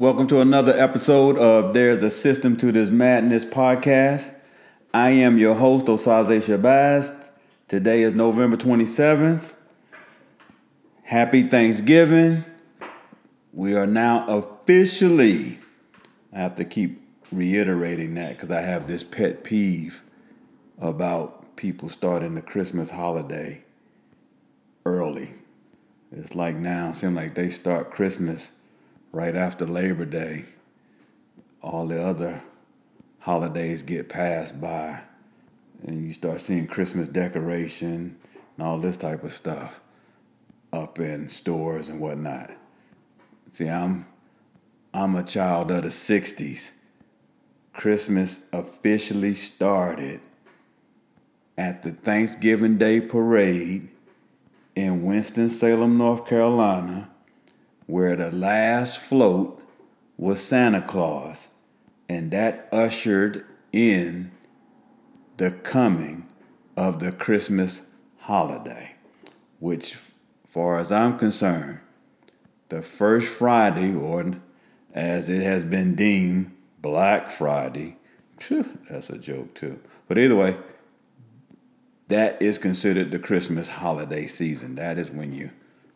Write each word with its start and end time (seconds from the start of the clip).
Welcome 0.00 0.28
to 0.28 0.40
another 0.40 0.72
episode 0.72 1.36
of 1.36 1.74
There's 1.74 2.02
a 2.02 2.08
System 2.08 2.56
to 2.56 2.72
This 2.72 2.88
Madness 2.88 3.44
podcast. 3.44 4.34
I 4.94 5.10
am 5.10 5.36
your 5.36 5.54
host, 5.54 5.84
Osaze 5.84 6.40
Shabazz. 6.40 7.28
Today 7.68 8.00
is 8.00 8.14
November 8.14 8.56
27th. 8.56 9.52
Happy 11.02 11.42
Thanksgiving. 11.42 12.46
We 13.52 13.74
are 13.74 13.86
now 13.86 14.26
officially, 14.26 15.58
I 16.32 16.38
have 16.38 16.54
to 16.54 16.64
keep 16.64 17.02
reiterating 17.30 18.14
that 18.14 18.38
because 18.38 18.50
I 18.50 18.62
have 18.62 18.88
this 18.88 19.04
pet 19.04 19.44
peeve 19.44 20.02
about 20.80 21.56
people 21.56 21.90
starting 21.90 22.36
the 22.36 22.40
Christmas 22.40 22.88
holiday 22.88 23.64
early. 24.86 25.34
It's 26.10 26.34
like 26.34 26.56
now, 26.56 26.88
it 26.88 26.96
seems 26.96 27.16
like 27.16 27.34
they 27.34 27.50
start 27.50 27.90
Christmas 27.90 28.52
right 29.12 29.34
after 29.34 29.66
Labor 29.66 30.04
Day, 30.04 30.44
all 31.62 31.86
the 31.86 32.02
other 32.02 32.42
holidays 33.20 33.82
get 33.82 34.08
passed 34.08 34.60
by, 34.60 35.00
and 35.82 36.06
you 36.06 36.12
start 36.12 36.40
seeing 36.40 36.66
Christmas 36.66 37.08
decoration 37.08 38.18
and 38.56 38.66
all 38.66 38.78
this 38.78 38.96
type 38.96 39.24
of 39.24 39.32
stuff 39.32 39.80
up 40.72 40.98
in 40.98 41.28
stores 41.28 41.88
and 41.88 42.00
whatnot. 42.00 42.50
See, 43.52 43.68
I'm 43.68 44.06
I'm 44.94 45.14
a 45.16 45.22
child 45.22 45.70
of 45.70 45.82
the 45.82 45.88
'60s. 45.88 46.72
Christmas 47.72 48.40
officially 48.52 49.34
started 49.34 50.20
at 51.56 51.82
the 51.82 51.92
Thanksgiving 51.92 52.78
Day 52.78 53.00
parade 53.00 53.88
in 54.74 55.04
Winston-Salem, 55.04 55.96
North 55.98 56.26
Carolina 56.26 57.10
where 57.90 58.14
the 58.14 58.30
last 58.30 58.98
float 58.98 59.60
was 60.16 60.40
Santa 60.42 60.80
Claus, 60.80 61.48
and 62.08 62.30
that 62.30 62.68
ushered 62.72 63.44
in 63.72 64.30
the 65.38 65.50
coming 65.50 66.26
of 66.76 67.00
the 67.00 67.10
Christmas 67.10 67.82
holiday, 68.20 68.94
which, 69.58 69.96
far 70.46 70.78
as 70.78 70.92
I'm 70.92 71.18
concerned, 71.18 71.80
the 72.68 72.82
first 72.82 73.28
Friday, 73.28 73.92
or 73.94 74.36
as 74.94 75.28
it 75.28 75.42
has 75.42 75.64
been 75.64 75.94
deemed, 75.94 76.56
Black 76.80 77.30
Friday, 77.30 77.96
that's 78.88 79.10
a 79.10 79.18
joke 79.18 79.54
too. 79.54 79.80
But 80.06 80.18
either 80.18 80.36
way, 80.36 80.56
that 82.08 82.40
is 82.40 82.58
considered 82.58 83.10
the 83.10 83.18
Christmas 83.18 83.68
holiday 83.68 84.26
season. 84.26 84.76
That 84.76 84.98
is 84.98 85.10
when 85.10 85.32
you 85.32 85.50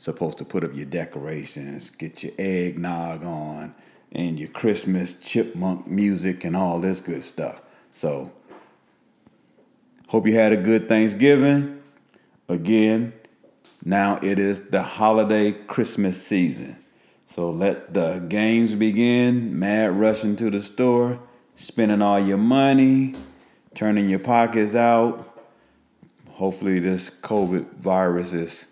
supposed 0.05 0.37
to 0.39 0.45
put 0.45 0.63
up 0.63 0.75
your 0.75 0.85
decorations, 0.85 1.89
get 1.91 2.23
your 2.23 2.33
eggnog 2.39 3.25
on, 3.25 3.75
and 4.13 4.39
your 4.39 4.51
Christmas 4.51 5.15
chipmunk 5.15 5.87
music 5.87 6.45
and 6.45 6.55
all 6.55 6.79
this 6.79 7.01
good 7.01 7.25
stuff. 7.25 7.63
So, 7.93 8.31
hope 10.09 10.27
you 10.27 10.35
had 10.35 10.53
a 10.53 10.59
good 10.59 10.89
Thanksgiving. 10.89 11.83
Again, 12.49 13.15
now 13.83 14.19
it 14.23 14.39
is 14.39 14.69
the 14.69 14.83
holiday 14.83 15.53
Christmas 15.53 16.25
season. 16.25 16.77
So 17.27 17.51
let 17.51 17.95
the 17.95 18.25
games 18.29 18.75
begin. 18.75 19.59
Mad 19.59 19.99
rushing 19.99 20.37
to 20.37 20.51
the 20.51 20.61
store, 20.61 21.19
spending 21.57 22.03
all 22.03 22.21
your 22.21 22.39
money, 22.39 23.15
turning 23.75 24.09
your 24.09 24.19
pockets 24.19 24.75
out. 24.75 25.31
Hopefully, 26.33 26.79
this 26.79 27.11
COVID 27.11 27.77
virus 27.77 28.33
is 28.33 28.67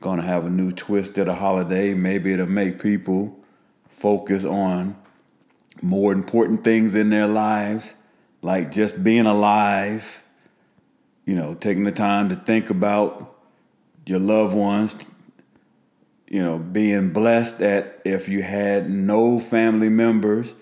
going 0.00 0.20
to 0.20 0.26
have 0.26 0.46
a 0.46 0.50
new 0.50 0.72
twist 0.72 1.14
to 1.14 1.24
the 1.24 1.34
holiday. 1.34 1.94
Maybe 1.94 2.32
it'll 2.32 2.46
make 2.46 2.80
people 2.80 3.38
focus 3.88 4.44
on 4.44 4.96
more 5.82 6.12
important 6.12 6.64
things 6.64 6.94
in 6.94 7.10
their 7.10 7.26
lives, 7.26 7.94
like 8.42 8.70
just 8.72 9.02
being 9.02 9.26
alive, 9.26 10.22
you 11.24 11.34
know, 11.34 11.54
taking 11.54 11.84
the 11.84 11.92
time 11.92 12.28
to 12.28 12.36
think 12.36 12.70
about 12.70 13.38
your 14.04 14.18
loved 14.18 14.54
ones, 14.54 14.96
you 16.28 16.42
know, 16.42 16.58
being 16.58 17.12
blessed 17.12 17.58
that 17.58 18.00
if 18.04 18.28
you 18.28 18.42
had 18.42 18.90
no 18.90 19.38
family 19.38 19.88
members 19.88 20.54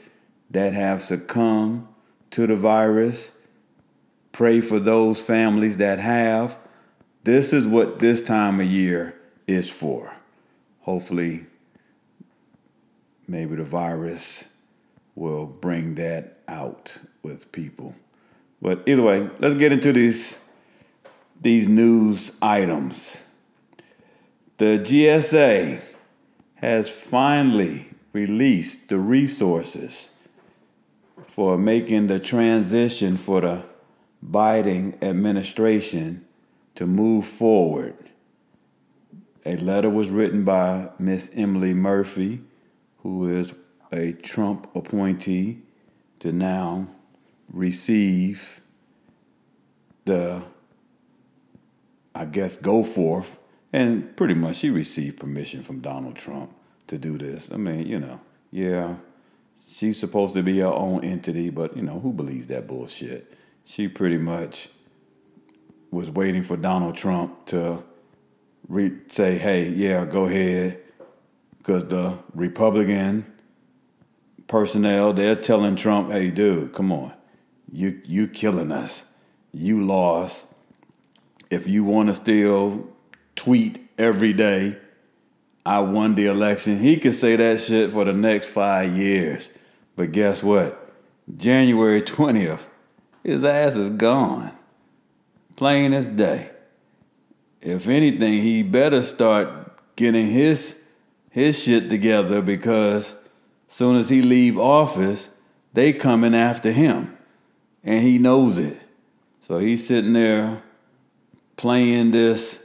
that 0.51 0.73
have 0.73 1.03
succumbed 1.03 1.87
to 2.31 2.47
the 2.47 2.57
virus, 2.57 3.31
pray 4.33 4.61
for 4.61 4.79
those 4.79 5.21
families 5.21 5.77
that 5.79 5.99
have. 5.99 6.57
This 7.25 7.53
is 7.53 7.67
what 7.67 7.99
this 8.01 8.23
time 8.23 8.61
of 8.61 8.67
year 8.67 9.17
is 9.47 9.71
for. 9.71 10.15
Hopefully, 10.83 11.47
maybe 13.27 13.57
the 13.57 13.65
virus 13.65 14.45
will 15.15 15.47
bring 15.47 15.95
that 15.95 16.39
out 16.49 16.99
with 17.23 17.51
people. 17.53 17.95
But 18.61 18.83
either 18.87 19.03
way, 19.03 19.29
let's 19.39 19.55
get 19.55 19.73
into 19.73 19.93
these 19.93 20.39
these 21.41 21.69
news 21.69 22.37
items. 22.41 23.25
The 24.57 24.79
GSA 24.79 25.83
has 26.55 26.89
finally 26.89 27.91
released 28.13 28.89
the 28.89 28.99
resources 28.99 30.11
for 31.27 31.59
making 31.59 32.07
the 32.07 32.21
transition 32.21 33.17
for 33.17 33.41
the 33.41 33.65
Biden 34.25 35.03
administration 35.03 36.25
to 36.77 36.87
move 36.87 37.27
forward 37.27 37.97
a 39.45 39.57
letter 39.57 39.91
was 39.91 40.09
written 40.11 40.45
by 40.45 40.91
Miss 40.99 41.31
Emily 41.35 41.75
Murphy, 41.75 42.41
who 42.99 43.29
is 43.29 43.53
a 43.93 44.13
Trump 44.13 44.69
appointee, 44.75 45.63
to 46.21 46.33
now 46.33 46.89
receive 47.53 48.61
the, 50.07 50.43
I 52.15 52.25
guess, 52.25 52.57
go 52.57 52.83
forth. 52.83 53.37
And 53.73 54.17
pretty 54.17 54.35
much 54.35 54.57
she 54.57 54.71
received 54.71 55.19
permission 55.19 55.63
from 55.63 55.81
Donald 55.81 56.17
Trump 56.17 56.51
to 56.87 56.97
do 56.97 57.19
this. 57.19 57.51
I 57.53 57.57
mean, 57.57 57.87
you 57.87 57.99
know, 57.99 58.21
yeah, 58.51 58.97
she's 59.67 59.99
supposed 59.99 60.35
to 60.35 60.43
be 60.43 60.61
her 60.61 60.67
own 60.67 61.05
entity, 61.05 61.51
but, 61.51 61.77
you 61.77 61.83
know, 61.83 62.01
who 62.01 62.13
believes 62.13 62.47
that 62.47 62.67
bullshit? 62.67 63.35
She 63.65 63.89
pretty 63.89 64.19
much 64.19 64.69
was 65.91 66.11
waiting 66.11 66.43
for 66.43 66.57
Donald 66.57 66.97
Trump 66.97 67.47
to 67.47 67.83
re- 68.69 69.01
say, 69.09 69.39
hey, 69.39 69.69
yeah, 69.69 70.05
go 70.05 70.27
ahead, 70.27 70.81
because 71.59 71.87
the 71.87 72.19
Republican 72.35 73.27
personnel 74.47 75.13
they're 75.13 75.37
telling 75.37 75.77
Trump, 75.77 76.11
hey, 76.11 76.31
dude, 76.31 76.73
come 76.73 76.93
on, 76.93 77.13
you 77.73 78.01
you 78.05 78.29
killing 78.29 78.73
us, 78.73 79.05
you 79.53 79.85
lost. 79.85 80.45
If 81.51 81.67
you 81.67 81.85
want 81.85 82.09
to 82.09 82.15
still 82.15 82.89
tweet 83.37 83.89
every 83.97 84.33
day, 84.33 84.77
I 85.65 85.81
won 85.81 86.15
the 86.15 86.27
election. 86.27 86.81
He 86.81 86.97
can 86.97 87.13
say 87.13 87.37
that 87.37 87.61
shit 87.61 87.93
for 87.93 88.05
the 88.05 88.13
next 88.13 88.49
five 88.49 88.97
years, 88.97 89.49
but 89.97 90.13
guess 90.13 90.43
what? 90.43 90.93
January 91.37 92.03
twentieth, 92.03 92.69
his 93.23 93.45
ass 93.45 93.77
is 93.77 93.91
gone, 93.91 94.53
plain 95.57 95.95
as 95.95 96.09
day 96.09 96.51
if 97.65 97.89
anything, 97.89 98.43
he 98.43 98.63
better 98.63 99.03
start 99.03 99.97
getting 99.97 100.29
his 100.29 100.77
his 101.31 101.61
shit 101.61 101.91
together 101.91 102.41
because 102.41 103.17
soon 103.67 103.97
as 103.97 104.09
he 104.09 104.23
leave 104.23 104.57
office, 104.57 105.31
they 105.73 105.93
coming 105.93 106.35
after 106.35 106.71
him, 106.71 107.17
and 107.83 108.05
he 108.05 108.19
knows 108.19 108.59
it. 108.59 108.81
So 109.41 109.59
he's 109.59 109.85
sitting 109.87 110.13
there 110.13 110.63
playing 111.57 112.11
this 112.13 112.63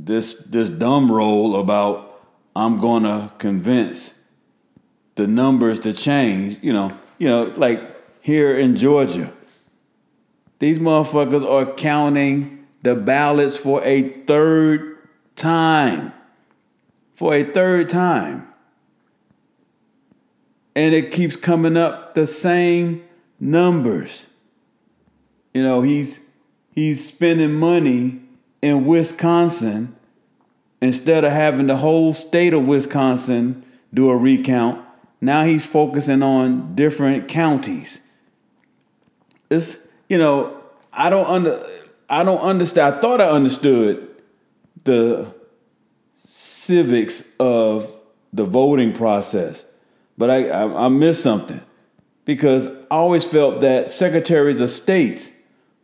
this 0.00 0.34
this 0.34 0.70
dumb 0.70 1.12
role 1.12 1.60
about 1.60 2.20
I'm 2.56 2.80
gonna 2.80 3.32
convince 3.36 4.14
the 5.14 5.26
numbers 5.26 5.78
to 5.80 5.92
change. 5.92 6.58
You 6.62 6.72
know, 6.72 6.98
you 7.18 7.28
know, 7.28 7.52
like 7.56 7.80
here 8.22 8.58
in 8.58 8.76
Georgia, 8.76 9.30
these 10.58 10.78
motherfuckers 10.78 11.48
are 11.48 11.70
counting 11.74 12.61
the 12.82 12.94
ballots 12.94 13.56
for 13.56 13.82
a 13.84 14.02
third 14.02 14.98
time. 15.36 16.12
For 17.14 17.34
a 17.34 17.44
third 17.44 17.88
time. 17.88 18.48
And 20.74 20.94
it 20.94 21.10
keeps 21.10 21.36
coming 21.36 21.76
up 21.76 22.14
the 22.14 22.26
same 22.26 23.04
numbers. 23.38 24.26
You 25.54 25.62
know, 25.62 25.82
he's 25.82 26.20
he's 26.74 27.06
spending 27.06 27.54
money 27.54 28.20
in 28.62 28.86
Wisconsin 28.86 29.94
instead 30.80 31.24
of 31.24 31.32
having 31.32 31.66
the 31.66 31.76
whole 31.76 32.12
state 32.12 32.54
of 32.54 32.66
Wisconsin 32.66 33.64
do 33.92 34.08
a 34.08 34.16
recount. 34.16 34.82
Now 35.20 35.44
he's 35.44 35.66
focusing 35.66 36.22
on 36.22 36.74
different 36.74 37.28
counties. 37.28 38.00
It's 39.50 39.76
you 40.08 40.18
know, 40.18 40.58
I 40.92 41.10
don't 41.10 41.26
under 41.26 41.64
I 42.12 42.24
don't 42.24 42.40
understand. 42.40 42.94
I 42.94 43.00
thought 43.00 43.22
I 43.22 43.30
understood 43.30 44.06
the 44.84 45.32
civics 46.22 47.26
of 47.40 47.90
the 48.34 48.44
voting 48.44 48.92
process, 48.92 49.64
but 50.18 50.28
I, 50.28 50.50
I, 50.50 50.84
I 50.84 50.88
missed 50.88 51.22
something 51.22 51.62
because 52.26 52.66
I 52.66 52.96
always 52.96 53.24
felt 53.24 53.62
that 53.62 53.90
secretaries 53.90 54.60
of 54.60 54.68
states, 54.68 55.30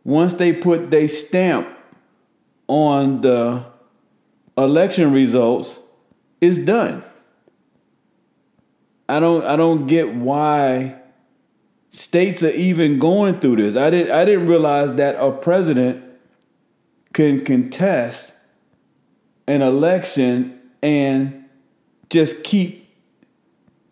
once 0.03 0.35
they 0.35 0.53
put 0.53 0.91
their 0.91 1.07
stamp 1.07 1.67
on 2.67 3.21
the 3.21 3.65
election 4.55 5.11
results, 5.11 5.79
it's 6.41 6.59
done. 6.59 7.03
I 9.09 9.19
don't 9.19 9.43
I 9.43 9.55
don't 9.55 9.87
get 9.87 10.13
why 10.13 10.93
states 11.89 12.43
are 12.43 12.51
even 12.51 12.99
going 12.99 13.39
through 13.39 13.55
this. 13.55 13.75
I 13.75 13.89
didn't 13.89 14.11
I 14.11 14.25
didn't 14.25 14.45
realize 14.45 14.93
that 14.93 15.15
a 15.15 15.31
president 15.31 16.05
can 17.19 17.43
contest 17.43 18.31
an 19.45 19.61
election 19.61 20.57
and 20.81 21.49
just 22.09 22.45
keep 22.45 22.95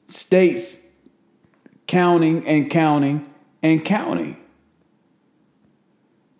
states 0.07 0.85
counting 1.87 2.47
and 2.47 2.71
counting 2.71 3.29
and 3.61 3.83
counting. 3.83 4.37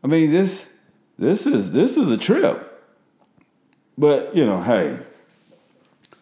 I 0.02 0.08
mean 0.08 0.32
this 0.32 0.66
this 1.20 1.46
is 1.46 1.74
this 1.74 1.98
is 1.98 2.10
a 2.10 2.16
trip. 2.16 2.64
But, 3.98 4.34
you 4.34 4.46
know, 4.46 4.62
hey, 4.62 5.00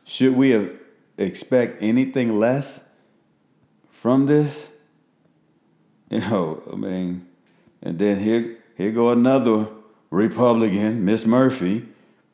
should 0.04 0.36
we 0.36 0.72
expect 1.16 1.84
anything 1.84 2.40
less 2.40 2.82
from 3.92 4.26
this? 4.26 4.72
You 6.12 6.20
know, 6.20 6.62
I 6.72 6.76
mean, 6.76 7.26
and 7.82 7.98
then 7.98 8.20
here 8.20 8.58
here 8.78 8.92
go 8.92 9.10
another 9.10 9.66
Republican, 10.16 11.04
Miss 11.04 11.26
Murphy, 11.26 11.86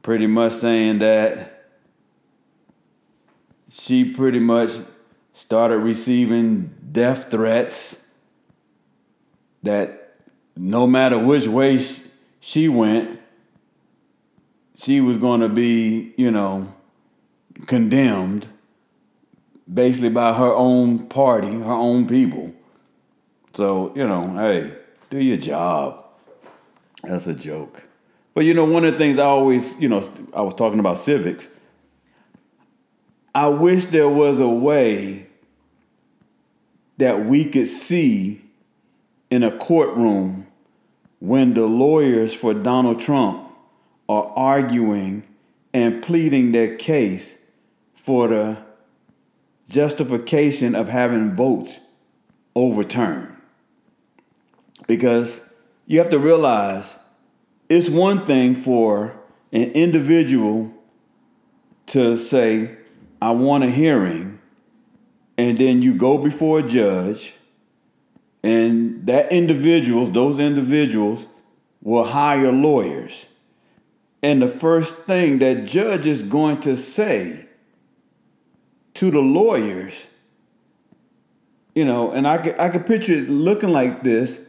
pretty 0.04 0.28
much 0.28 0.54
saying 0.54 1.00
that 1.00 1.66
she 3.68 4.06
pretty 4.06 4.38
much 4.38 4.70
started 5.34 5.80
receiving 5.80 6.76
death 6.92 7.32
threats 7.32 8.06
that 9.64 10.14
no 10.56 10.86
matter 10.86 11.18
which 11.18 11.48
way 11.48 11.84
she 12.40 12.68
went, 12.68 13.20
she 14.76 15.02
was 15.02 15.18
going 15.18 15.42
to 15.42 15.50
be, 15.50 16.14
you 16.18 16.30
know, 16.30 16.72
condemned 17.66 18.48
basically 19.72 20.10
by 20.10 20.34
her 20.34 20.54
own 20.54 21.08
party, 21.08 21.52
her 21.52 21.72
own 21.72 22.08
people. 22.08 22.54
So, 23.56 23.92
you 23.96 24.08
know, 24.08 24.36
hey, 24.36 24.72
do 25.10 25.18
your 25.18 25.38
job. 25.38 26.01
That's 27.04 27.28
a 27.28 27.34
joke. 27.34 27.88
But 28.34 28.46
you 28.46 28.54
know, 28.54 28.66
one 28.66 28.86
of 28.86 28.94
the 28.94 28.98
things 28.98 29.20
I 29.20 29.26
always, 29.26 29.80
you 29.80 29.90
know, 29.90 30.08
I 30.34 30.42
was 30.42 30.54
talking 30.54 30.80
about 30.80 30.98
civics. 30.98 31.48
I 33.34 33.48
wish 33.48 33.86
there 33.86 34.10
was 34.10 34.40
a 34.40 34.48
way 34.48 35.28
that 36.98 37.26
we 37.26 37.46
could 37.46 37.68
see 37.68 38.42
in 39.30 39.44
a 39.44 39.58
courtroom 39.58 40.48
when 41.20 41.54
the 41.54 41.66
lawyers 41.66 42.34
for 42.34 42.54
Donald 42.54 43.00
Trump 43.00 43.50
are 44.10 44.26
arguing 44.36 45.24
and 45.74 46.04
pleading 46.04 46.52
their 46.52 46.76
case 46.76 47.36
for 47.96 48.28
the 48.28 48.58
justification 49.70 50.76
of 50.76 50.90
having 50.90 51.34
votes 51.34 51.80
overturned. 52.56 53.36
Because 54.88 55.40
you 55.92 55.98
have 55.98 56.10
to 56.10 56.18
realize 56.18 56.98
it's 57.68 57.90
one 57.90 58.26
thing 58.26 58.56
for 58.56 59.14
an 59.52 59.72
individual 59.72 60.74
to 61.88 62.18
say, 62.18 62.78
I 63.22 63.32
want 63.32 63.66
a 63.66 63.70
hearing, 63.70 64.40
and 65.38 65.58
then 65.58 65.82
you 65.82 65.94
go 65.94 66.18
before 66.18 66.60
a 66.60 66.64
judge, 66.64 67.34
and 68.42 69.06
that 69.06 69.34
individuals, 69.34 70.14
those 70.14 70.40
individuals, 70.40 71.26
will 71.82 72.06
hire 72.06 72.54
lawyers. 72.54 73.26
And 74.24 74.42
the 74.42 74.48
first 74.48 74.96
thing 74.96 75.40
that 75.40 75.66
judge 75.66 76.08
is 76.08 76.24
going 76.24 76.62
to 76.62 76.78
say 76.78 77.48
to 78.94 79.12
the 79.12 79.20
lawyers, 79.20 80.06
you 81.76 81.84
know, 81.84 82.12
and 82.12 82.26
I 82.26 82.38
could, 82.38 82.58
I 82.58 82.70
could 82.70 82.88
picture 82.88 83.12
it 83.12 83.30
looking 83.30 83.74
like 83.74 84.04
this. 84.04 84.40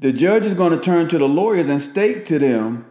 The 0.00 0.14
judge 0.14 0.46
is 0.46 0.54
going 0.54 0.72
to 0.72 0.80
turn 0.80 1.08
to 1.10 1.18
the 1.18 1.28
lawyers 1.28 1.68
and 1.68 1.80
state 1.80 2.24
to 2.26 2.38
them 2.38 2.90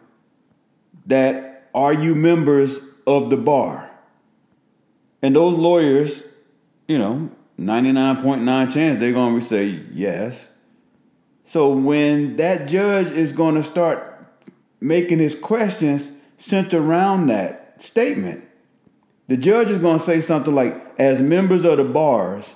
that 1.08 1.70
are 1.74 1.94
you 1.94 2.14
members 2.14 2.82
of 3.08 3.32
the 3.32 3.38
bar? 3.38 3.90
And 5.22 5.36
those 5.36 5.58
lawyers, 5.58 6.24
you 6.88 7.00
know, 7.00 7.32
99.9 7.60 8.72
chance 8.72 9.00
they're 9.00 9.12
going 9.12 9.40
to 9.40 9.46
say 9.46 9.84
yes. 9.92 10.52
So 11.46 11.70
when 11.70 12.38
that 12.38 12.68
judge 12.68 13.08
is 13.08 13.32
going 13.32 13.56
to 13.56 13.64
start 13.64 14.24
making 14.80 15.18
his 15.18 15.34
questions 15.34 16.12
centered 16.38 16.80
around 16.80 17.26
that 17.28 17.82
statement, 17.82 18.46
the 19.28 19.36
judge 19.36 19.72
is 19.72 19.80
going 19.80 19.98
to 19.98 20.06
say 20.06 20.22
something 20.22 20.54
like, 20.54 20.76
as 21.00 21.22
members 21.22 21.66
of 21.66 21.78
the 21.78 21.84
bars, 21.84 22.54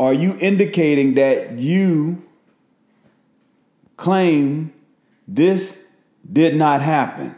are 0.00 0.14
you 0.14 0.38
indicating 0.40 1.14
that 1.14 1.58
you 1.58 2.27
claim 3.98 4.72
this 5.26 5.76
did 6.32 6.56
not 6.56 6.80
happen? 6.80 7.34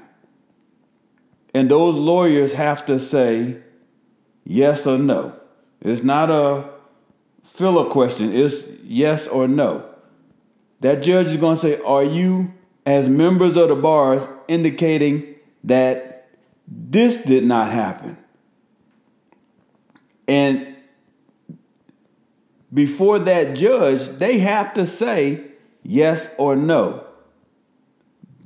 And 1.53 1.69
those 1.69 1.97
lawyers 1.97 2.53
have 2.53 2.87
to 2.87 3.01
say 3.01 3.57
yes 4.45 4.87
or 4.87 4.99
no. 4.99 5.35
It's 5.81 6.05
not 6.05 6.31
a 6.31 6.71
filler 7.43 7.91
question, 7.91 8.33
it's 8.33 8.69
yes 8.85 9.27
or 9.27 9.49
no. 9.49 9.85
That 10.81 11.03
judge 11.03 11.27
is 11.27 11.37
going 11.37 11.57
to 11.57 11.61
say, 11.61 11.81
Are 11.83 12.05
you, 12.05 12.55
as 12.87 13.09
members 13.09 13.57
of 13.57 13.69
the 13.69 13.75
bars, 13.75 14.29
indicating 14.47 15.35
that 15.65 16.29
this 16.69 17.19
did 17.25 17.45
not 17.45 17.73
happen? 17.73 18.17
And 20.29 20.77
before 22.73 23.19
that 23.19 23.57
judge, 23.57 24.07
they 24.19 24.39
have 24.39 24.73
to 24.75 24.87
say 24.87 25.50
yes 25.83 26.35
or 26.39 26.57
no. 26.57 27.05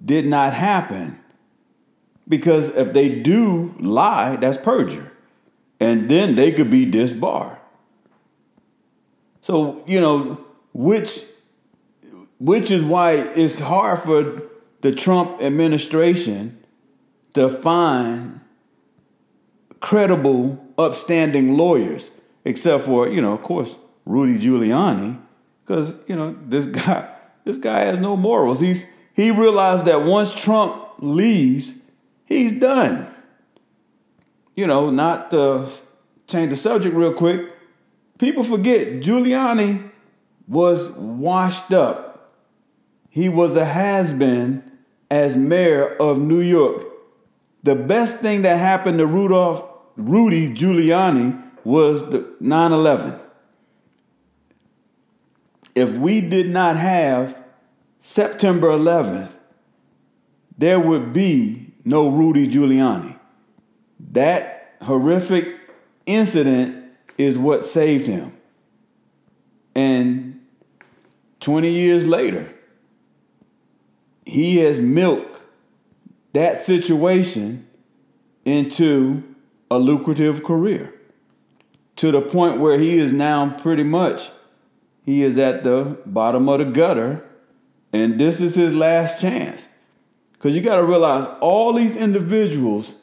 Did 0.05 0.27
not 0.27 0.55
happen. 0.55 1.19
Because 2.29 2.71
if 2.71 2.93
they 2.93 3.21
do 3.21 3.75
lie, 3.79 4.37
that's 4.37 4.59
perjury. 4.59 5.09
And 5.81 6.11
then 6.11 6.37
they 6.37 6.53
could 6.53 6.71
be 6.71 6.85
disbarred. 6.85 7.59
So, 9.43 9.83
you 9.87 10.01
know, 10.01 10.43
which 10.73 11.25
which 12.39 12.71
is 12.71 12.83
why 12.83 13.13
it's 13.13 13.59
hard 13.59 14.01
for 14.01 14.43
the 14.81 14.93
Trump 14.93 15.41
administration 15.41 16.63
to 17.35 17.49
find 17.49 18.41
credible 19.81 20.63
upstanding 20.79 21.57
lawyers, 21.57 22.11
except 22.45 22.85
for, 22.85 23.09
you 23.09 23.21
know, 23.21 23.33
of 23.35 23.43
course, 23.43 23.77
Rudy 24.05 24.39
Giuliani, 24.39 25.19
because, 25.65 25.95
you 26.07 26.17
know, 26.17 26.37
this 26.47 26.67
guy, 26.85 27.14
this 27.45 27.59
guy 27.59 27.81
has 27.81 28.01
no 28.01 28.17
morals. 28.17 28.61
He's 28.61 28.85
he 29.13 29.31
realized 29.31 29.87
that 29.87 30.03
once 30.03 30.35
Trump 30.35 30.85
leaves, 30.99 31.73
he's 32.25 32.53
done. 32.53 33.09
You 34.57 34.67
know, 34.67 34.91
not 34.91 35.31
to 35.31 35.69
change 36.27 36.51
the 36.51 36.57
subject 36.57 36.95
real 36.95 37.13
quick. 37.13 37.53
People 38.19 38.45
forget 38.45 39.01
Giuliani 39.01 39.91
was 40.49 40.91
washed 40.93 41.73
up. 41.73 42.33
He 43.09 43.29
was 43.29 43.57
a 43.57 43.65
has-been 43.65 44.63
as 45.11 45.37
mayor 45.37 45.97
of 45.97 46.19
New 46.19 46.41
York. 46.41 46.85
The 47.63 47.75
best 47.75 48.19
thing 48.19 48.43
that 48.43 48.59
happened 48.59 48.99
to 48.99 49.07
Rudolph 49.07 49.65
Rudy 49.97 50.53
Giuliani 50.53 51.41
was 51.65 52.11
the 52.11 52.35
9 52.41 52.73
11. 52.73 53.21
If 55.75 55.93
we 55.93 56.21
did 56.21 56.49
not 56.49 56.77
have 56.77 57.37
September 58.01 58.69
11th, 58.69 59.31
there 60.57 60.79
would 60.79 61.13
be 61.13 61.73
no 61.85 62.09
Rudy 62.09 62.47
Giuliani. 62.47 63.19
That 64.13 64.77
horrific 64.83 65.59
incident 66.07 66.85
is 67.19 67.37
what 67.37 67.65
saved 67.65 68.07
him. 68.07 68.37
And 69.75 70.41
20 71.41 71.71
years 71.71 72.07
later, 72.07 72.53
he 74.25 74.59
has 74.59 74.79
milked 74.79 75.43
that 76.33 76.63
situation 76.63 77.67
into 78.45 79.23
a 79.71 79.79
lucrative 79.79 80.45
career 80.45 80.95
to 81.97 82.11
the 82.11 82.21
point 82.21 82.61
where 82.61 82.79
he 82.79 82.99
is 82.99 83.13
now 83.13 83.51
pretty 83.51 83.83
much 83.83 84.31
he 85.05 85.23
is 85.23 85.39
at 85.39 85.63
the 85.65 85.99
bottom 86.07 86.49
of 86.49 86.59
the 86.59 86.65
gutter 86.65 87.25
and 87.93 88.19
this 88.19 88.41
is 88.41 88.55
his 88.55 88.75
last 88.75 89.21
chance 89.21 89.69
because 90.33 90.55
you 90.55 90.61
got 90.61 90.77
to 90.77 90.85
realize 90.85 91.27
all 91.41 91.73
these 91.73 91.97
individuals 91.97 92.95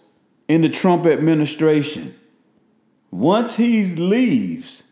in 0.48 0.62
the 0.62 0.70
trump 0.70 1.05
administration 1.05 2.15
Once 3.12 3.55
he 3.55 3.84
leaves, 3.86 4.84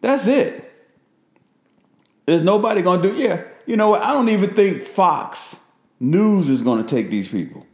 that's 0.00 0.28
it. 0.28 0.64
There's 2.26 2.42
nobody 2.42 2.82
gonna 2.82 3.02
do. 3.02 3.14
Yeah, 3.16 3.42
you 3.66 3.76
know 3.76 3.90
what? 3.90 4.02
I 4.02 4.12
don't 4.12 4.28
even 4.28 4.54
think 4.54 4.82
Fox 4.82 5.58
News 5.98 6.48
is 6.48 6.62
gonna 6.62 6.84
take 6.84 7.10
these 7.10 7.28
people. 7.28 7.66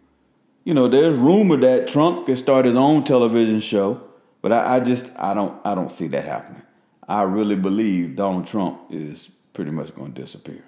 You 0.65 0.73
know, 0.73 0.89
there's 0.89 1.17
rumor 1.17 1.59
that 1.59 1.89
Trump 1.89 2.25
could 2.25 2.39
start 2.39 2.65
his 2.65 2.77
own 2.77 3.05
television 3.05 3.61
show, 3.61 4.01
but 4.41 4.53
I, 4.53 4.77
I 4.77 4.81
just 4.81 5.11
I 5.19 5.35
don't 5.35 5.61
I 5.67 5.75
don't 5.75 5.91
see 5.91 6.07
that 6.09 6.25
happening. 6.25 6.63
I 7.09 7.23
really 7.23 7.57
believe 7.57 8.17
Donald 8.17 8.47
Trump 8.47 8.81
is 8.91 9.31
pretty 9.53 9.71
much 9.71 9.95
gonna 9.95 10.11
disappear. 10.11 10.65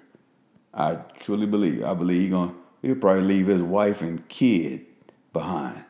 I 0.73 0.95
truly 1.19 1.47
believe. 1.47 1.83
I 1.83 1.93
believe 1.93 2.21
he's 2.21 2.31
gonna 2.31 2.53
he'll 2.81 2.95
probably 2.95 3.23
leave 3.23 3.47
his 3.47 3.61
wife 3.61 4.01
and 4.01 4.27
kid 4.29 4.85
behind. 5.33 5.83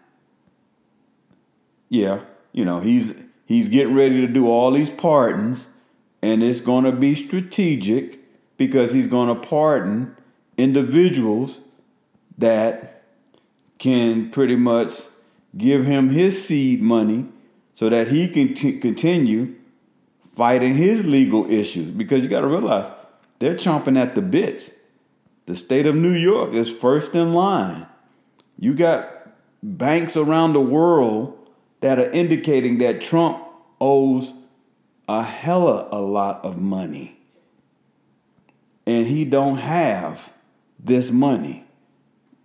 Yeah, 1.90 2.22
you 2.52 2.66
know, 2.66 2.80
he's 2.80 3.14
he's 3.46 3.70
getting 3.70 3.96
ready 3.96 4.22
to 4.22 4.28
do 4.28 4.48
all 4.48 4.72
these 4.72 4.90
pardons, 4.90 5.68
and 6.22 6.42
it's 6.42 6.62
gonna 6.62 6.92
be 6.92 7.16
strategic 7.16 8.20
because 8.58 8.94
he's 8.94 9.08
gonna 9.08 9.36
pardon 9.36 10.16
individuals 10.58 11.60
that 12.38 13.04
can 13.78 14.30
pretty 14.32 14.56
much 14.56 15.02
give 15.58 15.86
him 15.86 16.10
his 16.10 16.46
seed 16.46 16.82
money 16.82 17.26
so 17.76 17.90
that 17.90 18.08
he 18.08 18.28
can 18.28 18.54
t- 18.54 18.80
continue 18.80 19.54
fighting 20.38 20.76
his 20.76 21.04
legal 21.04 21.50
issues 21.52 21.92
because 21.92 22.24
you 22.24 22.30
got 22.30 22.42
to 22.42 22.48
realize 22.48 22.90
they're 23.40 23.56
chomping 23.56 23.98
at 23.98 24.16
the 24.16 24.22
bits 24.22 24.72
the 25.48 25.56
state 25.56 25.86
of 25.86 25.96
New 25.96 26.14
York 26.14 26.54
is 26.54 26.70
first 26.70 27.16
in 27.16 27.34
line. 27.34 27.88
You 28.60 28.74
got 28.74 29.10
banks 29.64 30.18
around 30.18 30.54
the 30.54 30.62
world 30.62 31.50
that 31.80 31.98
are 31.98 32.12
indicating 32.12 32.80
that 32.80 33.02
Trump 33.02 33.42
owes 33.80 34.34
a 35.08 35.24
hella 35.24 35.88
a 35.90 36.02
lot 36.02 36.44
of 36.44 36.58
money. 36.58 37.18
And 38.86 39.08
he 39.08 39.24
don't 39.24 39.58
have 39.58 40.34
this 40.78 41.12
money. 41.12 41.64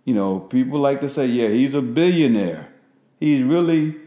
You 0.05 0.13
know, 0.13 0.39
people 0.39 0.79
like 0.79 1.01
to 1.01 1.09
say, 1.09 1.25
yeah, 1.25 1.49
he's 1.49 1.73
a 1.73 1.81
billionaire. 1.81 2.69
He's 3.19 3.43
really 3.43 3.97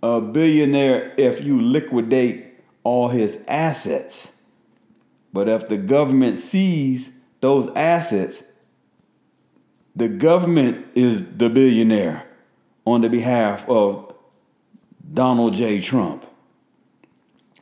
a 0.00 0.20
billionaire 0.20 1.12
if 1.16 1.40
you 1.40 1.60
liquidate 1.60 2.43
all 2.84 3.08
his 3.08 3.42
assets. 3.48 4.32
But 5.32 5.48
if 5.48 5.68
the 5.68 5.76
government 5.76 6.38
sees 6.38 7.10
those 7.40 7.68
assets, 7.74 8.44
the 9.96 10.08
government 10.08 10.86
is 10.94 11.24
the 11.36 11.48
billionaire 11.48 12.26
on 12.86 13.00
the 13.00 13.08
behalf 13.08 13.68
of 13.68 14.14
Donald 15.12 15.54
J. 15.54 15.80
Trump. 15.80 16.24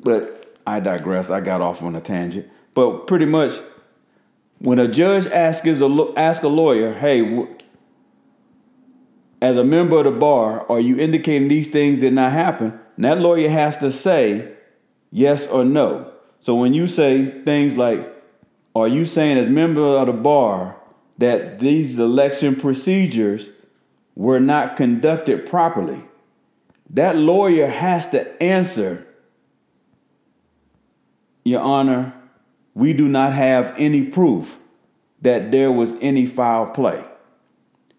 But 0.00 0.58
I 0.66 0.80
digress. 0.80 1.30
I 1.30 1.40
got 1.40 1.60
off 1.60 1.82
on 1.82 1.94
a 1.94 2.00
tangent. 2.00 2.48
But 2.74 3.06
pretty 3.06 3.26
much, 3.26 3.52
when 4.58 4.78
a 4.78 4.88
judge 4.88 5.26
asks 5.26 5.66
a, 5.66 6.12
ask 6.16 6.42
a 6.42 6.48
lawyer, 6.48 6.94
hey, 6.94 7.46
as 9.40 9.56
a 9.56 9.64
member 9.64 9.98
of 9.98 10.04
the 10.04 10.12
bar, 10.12 10.70
are 10.70 10.80
you 10.80 10.98
indicating 10.98 11.48
these 11.48 11.68
things 11.68 11.98
did 11.98 12.12
not 12.12 12.32
happen? 12.32 12.78
And 12.96 13.04
that 13.04 13.18
lawyer 13.18 13.48
has 13.48 13.76
to 13.78 13.90
say 13.90 14.52
yes 15.12 15.46
or 15.46 15.64
no. 15.64 16.10
So 16.40 16.56
when 16.56 16.74
you 16.74 16.88
say 16.88 17.26
things 17.26 17.76
like, 17.76 18.12
are 18.74 18.88
you 18.88 19.04
saying 19.04 19.38
as 19.38 19.48
member 19.48 19.82
of 19.82 20.08
the 20.08 20.12
bar 20.12 20.76
that 21.18 21.60
these 21.60 21.98
election 21.98 22.56
procedures 22.56 23.46
were 24.16 24.40
not 24.40 24.76
conducted 24.76 25.46
properly? 25.46 26.02
That 26.90 27.16
lawyer 27.16 27.68
has 27.68 28.10
to 28.10 28.42
answer, 28.42 29.06
Your 31.44 31.60
Honor, 31.60 32.14
we 32.74 32.92
do 32.92 33.08
not 33.08 33.34
have 33.34 33.74
any 33.76 34.02
proof 34.02 34.58
that 35.20 35.52
there 35.52 35.70
was 35.70 35.94
any 36.00 36.26
foul 36.26 36.66
play. 36.66 37.04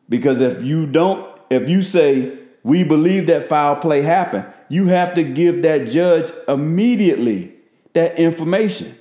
Because 0.09 0.41
if 0.41 0.61
you 0.63 0.85
don't, 0.85 1.39
if 1.49 1.69
you 1.69 1.83
say, 1.83 2.37
we 2.63 2.83
believe 2.83 3.27
that 3.27 3.47
foul 3.47 3.75
play 3.75 4.01
happened, 4.01 4.45
you 4.73 4.87
have 4.87 5.13
to 5.13 5.23
give 5.23 5.61
that 5.61 5.87
judge 5.89 6.31
immediately 6.47 7.53
that 7.93 8.17
information. 8.17 8.97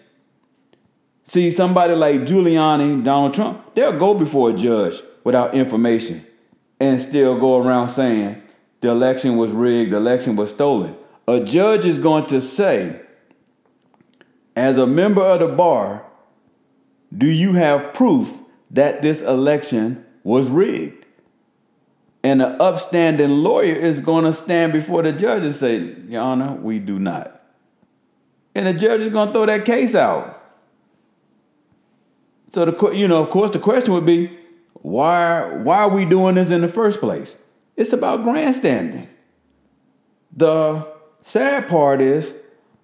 See, 1.25 1.51
somebody 1.51 1.95
like 1.95 2.21
Giuliani, 2.23 3.03
Donald 3.03 3.33
Trump, 3.33 3.75
they'll 3.75 3.99
go 3.99 4.13
before 4.13 4.51
a 4.51 4.53
judge 4.53 5.01
without 5.25 5.55
information 5.55 6.27
and 6.79 7.01
still 7.01 7.39
go 7.39 7.57
around 7.57 7.89
saying 7.89 8.43
the 8.83 8.91
election 8.91 9.39
was 9.39 9.51
rigged, 9.53 9.93
the 9.93 9.97
election 9.97 10.37
was 10.37 10.51
stolen. 10.51 10.95
A 11.27 11.41
judge 11.41 11.87
is 11.87 11.97
going 11.97 12.27
to 12.27 12.43
say, 12.43 13.01
as 14.55 14.77
a 14.77 14.87
member 14.87 15.23
of 15.23 15.41
the 15.41 15.49
bar, 15.49 16.05
do 17.17 17.29
you 17.29 17.55
have 17.55 17.95
proof 17.95 18.39
that 18.71 19.01
this 19.01 19.23
election 19.23 20.05
was 20.23 20.51
rigged? 20.51 21.02
And 22.25 22.41
an 22.41 22.61
upstanding 22.61 23.43
lawyer 23.43 23.75
is 23.75 24.01
going 24.01 24.25
to 24.25 24.33
stand 24.33 24.73
before 24.73 25.03
the 25.03 25.13
judge 25.13 25.43
and 25.43 25.55
say, 25.55 25.95
Your 26.09 26.23
Honor, 26.23 26.53
we 26.53 26.79
do 26.79 26.99
not. 26.99 27.41
And 28.55 28.67
the 28.67 28.75
judge 28.75 29.01
is 29.01 29.09
going 29.09 29.29
to 29.29 29.33
throw 29.33 29.47
that 29.47 29.65
case 29.65 29.95
out. 29.95 30.41
So 32.53 32.67
the 32.67 32.91
you 32.91 33.09
know, 33.09 33.23
of 33.23 33.31
course, 33.31 33.51
the 33.51 33.59
question 33.59 33.95
would 33.95 34.07
be, 34.07 34.39
why 34.75 35.55
why 35.55 35.79
are 35.79 35.89
we 35.89 36.05
doing 36.05 36.35
this 36.35 36.51
in 36.51 36.61
the 36.61 36.69
first 36.69 37.01
place? 37.01 37.39
It's 37.77 37.93
about 37.93 38.23
grandstanding. 38.23 39.09
The 40.37 40.87
sad 41.23 41.67
part 41.67 42.01
is 42.01 42.35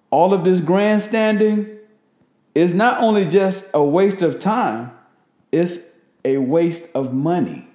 all 0.09 0.33
of 0.33 0.43
this 0.43 0.59
grandstanding 0.59 1.77
is 2.55 2.73
not 2.73 3.01
only 3.01 3.25
just 3.25 3.65
a 3.73 3.83
waste 3.83 4.21
of 4.21 4.39
time, 4.39 4.91
it's 5.51 5.79
a 6.25 6.37
waste 6.37 6.85
of 6.95 7.13
money. 7.13 7.68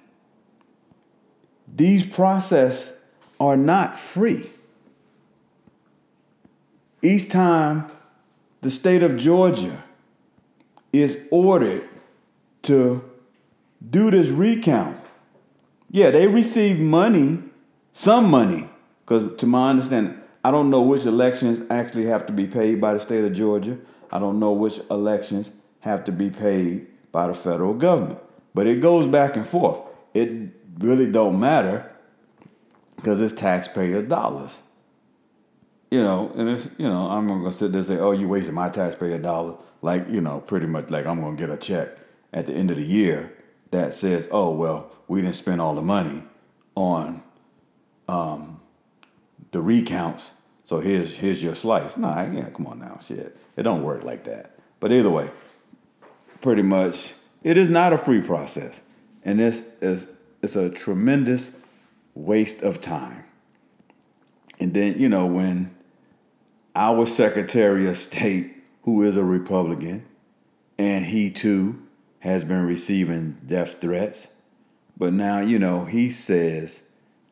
These 1.75 2.05
processes 2.05 2.93
are 3.39 3.57
not 3.57 3.99
free. 3.99 4.49
Each 7.01 7.29
time 7.29 7.87
the 8.61 8.71
state 8.71 9.03
of 9.03 9.17
Georgia 9.17 9.83
is 10.93 11.19
ordered 11.31 11.87
to 12.63 13.03
do 13.89 14.09
this 14.09 14.27
recount. 14.29 14.97
Yeah, 15.91 16.11
they 16.11 16.27
receive 16.27 16.79
money, 16.79 17.39
some 17.91 18.29
money, 18.29 18.69
because 19.05 19.37
to 19.37 19.45
my 19.45 19.69
understanding, 19.69 20.17
I 20.43 20.51
don't 20.51 20.69
know 20.69 20.81
which 20.81 21.05
elections 21.05 21.65
actually 21.69 22.05
have 22.05 22.25
to 22.27 22.33
be 22.33 22.47
paid 22.47 22.79
by 22.79 22.93
the 22.93 22.99
state 22.99 23.23
of 23.23 23.33
Georgia. 23.33 23.77
I 24.11 24.19
don't 24.19 24.39
know 24.39 24.53
which 24.53 24.79
elections 24.89 25.51
have 25.81 26.05
to 26.05 26.11
be 26.11 26.29
paid 26.29 26.87
by 27.11 27.27
the 27.27 27.33
federal 27.33 27.73
government. 27.73 28.19
But 28.53 28.67
it 28.67 28.81
goes 28.81 29.07
back 29.07 29.35
and 29.35 29.45
forth. 29.45 29.79
It 30.13 30.64
really 30.79 31.11
don't 31.11 31.39
matter 31.39 31.91
because 32.95 33.21
it's 33.21 33.33
taxpayer 33.33 34.01
dollars. 34.01 34.61
You 35.91 36.01
know, 36.01 36.31
and 36.35 36.49
it's 36.49 36.69
you 36.77 36.87
know, 36.87 37.09
I'm 37.09 37.27
gonna 37.27 37.51
sit 37.51 37.71
there 37.71 37.79
and 37.79 37.87
say, 37.87 37.97
"Oh, 37.97 38.11
you 38.11 38.27
wasted 38.27 38.53
my 38.53 38.69
taxpayer 38.69 39.17
dollars." 39.19 39.55
like 39.85 40.09
you 40.09 40.19
know 40.19 40.39
pretty 40.41 40.65
much 40.65 40.89
like 40.89 41.05
i'm 41.05 41.21
to 41.21 41.39
get 41.39 41.53
a 41.53 41.57
check 41.57 41.89
at 42.33 42.47
the 42.47 42.53
end 42.53 42.71
of 42.71 42.77
the 42.77 42.85
year 42.85 43.31
that 43.69 43.93
says 43.93 44.27
oh 44.31 44.49
well 44.49 44.91
we 45.07 45.21
didn't 45.21 45.35
spend 45.35 45.61
all 45.61 45.75
the 45.75 45.81
money 45.81 46.23
on 46.75 47.23
um, 48.07 48.59
the 49.51 49.61
recounts 49.61 50.31
so 50.65 50.79
here's 50.79 51.17
here's 51.17 51.41
your 51.41 51.53
slice 51.53 51.97
nah 51.97 52.23
yeah 52.23 52.49
come 52.49 52.65
on 52.65 52.79
now 52.79 52.99
shit 53.05 53.37
it 53.55 53.63
don't 53.63 53.83
work 53.83 54.03
like 54.03 54.23
that 54.23 54.57
but 54.79 54.91
either 54.91 55.09
way 55.09 55.29
pretty 56.41 56.63
much 56.63 57.13
it 57.43 57.55
is 57.55 57.69
not 57.69 57.93
a 57.93 57.97
free 57.97 58.21
process 58.21 58.81
and 59.23 59.39
this 59.39 59.63
is 59.81 60.07
it's 60.45 60.55
a 60.55 60.69
tremendous 60.69 61.51
waste 62.13 62.61
of 62.61 62.79
time 62.79 63.25
and 64.59 64.73
then 64.73 64.97
you 64.97 65.09
know 65.09 65.25
when 65.25 65.75
our 66.75 67.05
secretary 67.05 67.87
of 67.87 67.97
state 67.97 68.55
who 68.83 69.01
is 69.01 69.17
a 69.17 69.23
Republican, 69.23 70.05
and 70.77 71.05
he 71.05 71.31
too 71.31 71.81
has 72.19 72.43
been 72.43 72.65
receiving 72.65 73.37
death 73.45 73.79
threats. 73.81 74.27
But 74.97 75.13
now, 75.13 75.39
you 75.39 75.57
know, 75.57 75.85
he 75.85 76.09
says 76.09 76.83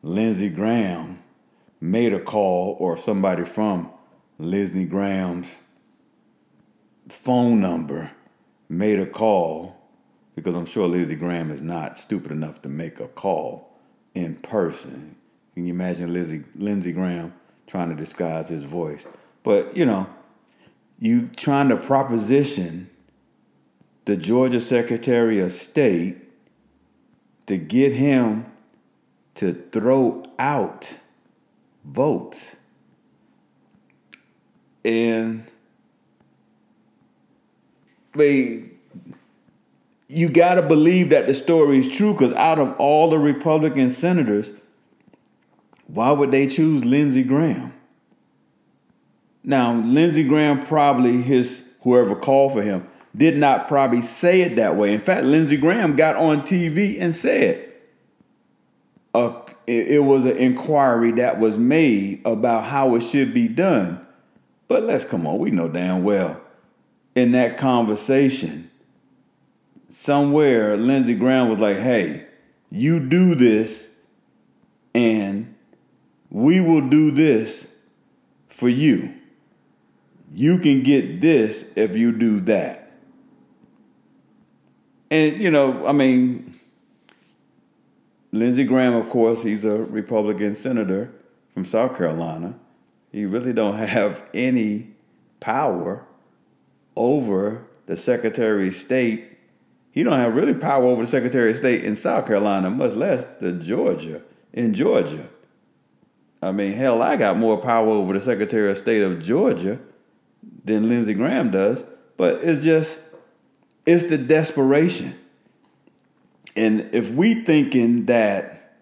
Lindsey 0.02 0.48
Graham 0.48 1.22
made 1.80 2.12
a 2.12 2.20
call, 2.20 2.76
or 2.80 2.96
somebody 2.96 3.44
from 3.44 3.90
Lindsey 4.38 4.84
Graham's 4.84 5.58
phone 7.08 7.60
number 7.60 8.10
made 8.68 8.98
a 8.98 9.06
call, 9.06 9.76
because 10.34 10.54
I'm 10.54 10.66
sure 10.66 10.86
Lindsey 10.88 11.14
Graham 11.14 11.50
is 11.50 11.62
not 11.62 11.98
stupid 11.98 12.32
enough 12.32 12.62
to 12.62 12.68
make 12.68 13.00
a 13.00 13.08
call 13.08 13.78
in 14.14 14.36
person. 14.36 15.16
Can 15.54 15.66
you 15.66 15.72
imagine 15.72 16.12
Lindsey, 16.12 16.44
Lindsey 16.54 16.92
Graham 16.92 17.34
trying 17.66 17.90
to 17.90 17.94
disguise 17.94 18.48
his 18.48 18.64
voice? 18.64 19.06
But, 19.42 19.76
you 19.76 19.84
know, 19.84 20.08
you 20.98 21.28
trying 21.36 21.68
to 21.68 21.76
proposition 21.76 22.90
the 24.04 24.16
Georgia 24.16 24.60
Secretary 24.60 25.40
of 25.40 25.52
State 25.52 26.18
to 27.46 27.56
get 27.56 27.92
him 27.92 28.46
to 29.36 29.54
throw 29.72 30.24
out 30.38 30.98
votes. 31.84 32.56
And 34.84 35.44
they 38.14 38.73
you 40.14 40.28
got 40.28 40.54
to 40.54 40.62
believe 40.62 41.10
that 41.10 41.26
the 41.26 41.34
story 41.34 41.78
is 41.78 41.90
true 41.90 42.12
because 42.12 42.32
out 42.34 42.58
of 42.58 42.74
all 42.78 43.10
the 43.10 43.18
Republican 43.18 43.90
senators, 43.90 44.50
why 45.86 46.10
would 46.10 46.30
they 46.30 46.46
choose 46.46 46.84
Lindsey 46.84 47.22
Graham? 47.22 47.74
Now, 49.42 49.74
Lindsey 49.74 50.24
Graham 50.24 50.64
probably 50.64 51.20
his 51.20 51.64
whoever 51.80 52.14
called 52.14 52.52
for 52.52 52.62
him 52.62 52.88
did 53.16 53.36
not 53.36 53.68
probably 53.68 54.02
say 54.02 54.40
it 54.40 54.56
that 54.56 54.76
way. 54.76 54.94
In 54.94 55.00
fact, 55.00 55.24
Lindsey 55.26 55.56
Graham 55.56 55.96
got 55.96 56.16
on 56.16 56.42
TV 56.42 56.96
and 56.98 57.14
said 57.14 57.72
uh, 59.14 59.40
it, 59.66 59.88
it 59.88 59.98
was 60.00 60.24
an 60.24 60.36
inquiry 60.36 61.12
that 61.12 61.38
was 61.38 61.58
made 61.58 62.22
about 62.24 62.64
how 62.64 62.94
it 62.94 63.02
should 63.02 63.34
be 63.34 63.48
done. 63.48 64.04
But 64.66 64.84
let's 64.84 65.04
come 65.04 65.26
on, 65.26 65.38
we 65.38 65.50
know 65.50 65.68
damn 65.68 66.02
well 66.02 66.40
in 67.14 67.32
that 67.32 67.58
conversation, 67.58 68.70
somewhere 69.94 70.76
Lindsey 70.76 71.14
Graham 71.14 71.48
was 71.48 71.60
like, 71.60 71.76
hey, 71.76 72.26
you 72.68 72.98
do 72.98 73.36
this 73.36 73.86
and 74.92 75.54
we 76.30 76.60
will 76.60 76.88
do 76.88 77.12
this 77.12 77.68
for 78.48 78.68
you. 78.68 79.14
You 80.34 80.58
can 80.58 80.82
get 80.82 81.20
this 81.20 81.70
if 81.76 81.96
you 81.96 82.10
do 82.10 82.40
that. 82.40 82.90
And, 85.12 85.40
you 85.40 85.48
know, 85.48 85.86
I 85.86 85.92
mean, 85.92 86.58
Lindsey 88.32 88.64
Graham, 88.64 88.94
of 88.94 89.08
course, 89.08 89.44
he's 89.44 89.64
a 89.64 89.76
Republican 89.76 90.56
senator 90.56 91.12
from 91.52 91.64
South 91.64 91.96
Carolina. 91.96 92.58
He 93.12 93.24
really 93.26 93.52
don't 93.52 93.78
have 93.78 94.24
any 94.34 94.88
power 95.38 96.04
over 96.96 97.66
the 97.86 97.96
Secretary 97.96 98.68
of 98.68 98.74
State. 98.74 99.33
He 99.94 100.02
don't 100.02 100.18
have 100.18 100.34
really 100.34 100.54
power 100.54 100.86
over 100.86 101.02
the 101.02 101.08
Secretary 101.08 101.52
of 101.52 101.56
State 101.56 101.84
in 101.84 101.94
South 101.94 102.26
Carolina, 102.26 102.68
much 102.68 102.94
less 102.94 103.26
the 103.38 103.52
Georgia 103.52 104.22
in 104.52 104.74
Georgia. 104.74 105.28
I 106.42 106.50
mean, 106.50 106.72
hell, 106.72 107.00
I 107.00 107.14
got 107.14 107.38
more 107.38 107.58
power 107.58 107.90
over 107.90 108.12
the 108.12 108.20
Secretary 108.20 108.68
of 108.68 108.76
State 108.76 109.04
of 109.04 109.22
Georgia 109.22 109.78
than 110.64 110.88
Lindsey 110.88 111.14
Graham 111.14 111.52
does. 111.52 111.84
But 112.16 112.42
it's 112.42 112.64
just 112.64 112.98
it's 113.86 114.02
the 114.02 114.18
desperation. 114.18 115.16
And 116.56 116.88
if 116.92 117.12
we 117.12 117.44
thinking 117.44 118.06
that 118.06 118.80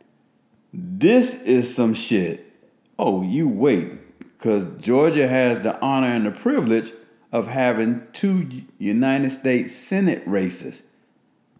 this 0.73 1.43
is 1.43 1.75
some 1.75 1.93
shit, 1.93 2.51
oh, 2.99 3.21
you 3.23 3.49
wait, 3.49 4.19
because 4.19 4.67
Georgia 4.79 5.29
has 5.29 5.63
the 5.63 5.79
honor 5.83 6.07
and 6.07 6.25
the 6.25 6.31
privilege 6.31 6.95
of 7.31 7.49
having 7.49 8.07
two 8.15 8.63
United 8.79 9.31
States 9.31 9.73
Senate 9.73 10.23
races. 10.25 10.85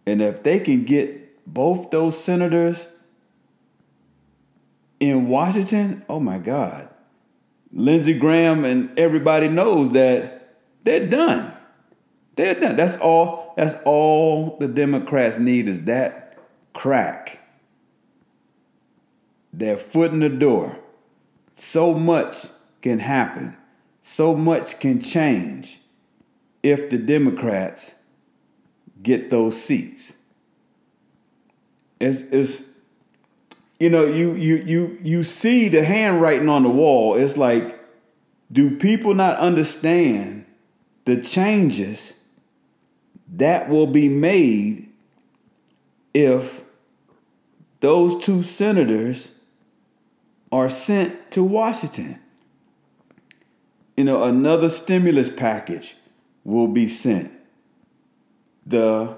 And 0.05 0.21
if 0.21 0.43
they 0.43 0.59
can 0.59 0.83
get 0.83 1.45
both 1.51 1.91
those 1.91 2.21
senators 2.21 2.87
in 4.99 5.27
Washington, 5.27 6.05
oh 6.09 6.19
my 6.19 6.37
God. 6.37 6.89
Lindsey 7.71 8.13
Graham 8.13 8.65
and 8.65 8.97
everybody 8.97 9.47
knows 9.47 9.91
that 9.91 10.57
they're 10.83 11.07
done. 11.07 11.53
They're 12.35 12.55
done. 12.55 12.75
That's 12.75 12.97
all. 12.97 13.53
That's 13.57 13.75
all 13.85 14.57
the 14.59 14.67
Democrats 14.67 15.37
need 15.37 15.67
is 15.67 15.81
that 15.81 16.37
crack. 16.73 17.39
Their 19.51 19.77
foot 19.77 20.11
in 20.11 20.19
the 20.19 20.29
door. 20.29 20.79
So 21.55 21.93
much 21.93 22.47
can 22.81 22.99
happen. 22.99 23.55
So 24.01 24.35
much 24.35 24.79
can 24.79 25.01
change 25.01 25.79
if 26.63 26.89
the 26.89 26.97
Democrats 26.97 27.95
get 29.03 29.29
those 29.29 29.61
seats. 29.61 30.13
It's, 31.99 32.21
it's 32.21 32.63
you 33.79 33.89
know, 33.89 34.05
you 34.05 34.33
you 34.33 34.55
you 34.57 34.97
you 35.03 35.23
see 35.23 35.67
the 35.67 35.83
handwriting 35.83 36.49
on 36.49 36.63
the 36.63 36.69
wall. 36.69 37.15
It's 37.15 37.37
like, 37.37 37.79
do 38.51 38.77
people 38.77 39.13
not 39.13 39.37
understand 39.37 40.45
the 41.05 41.17
changes 41.17 42.13
that 43.27 43.69
will 43.69 43.87
be 43.87 44.07
made 44.07 44.89
if 46.13 46.63
those 47.79 48.23
two 48.23 48.43
senators 48.43 49.31
are 50.51 50.69
sent 50.69 51.31
to 51.31 51.43
Washington. 51.43 52.19
You 53.97 54.05
know, 54.05 54.23
another 54.23 54.69
stimulus 54.69 55.29
package 55.29 55.95
will 56.43 56.67
be 56.67 56.87
sent. 56.87 57.31
The 58.65 59.17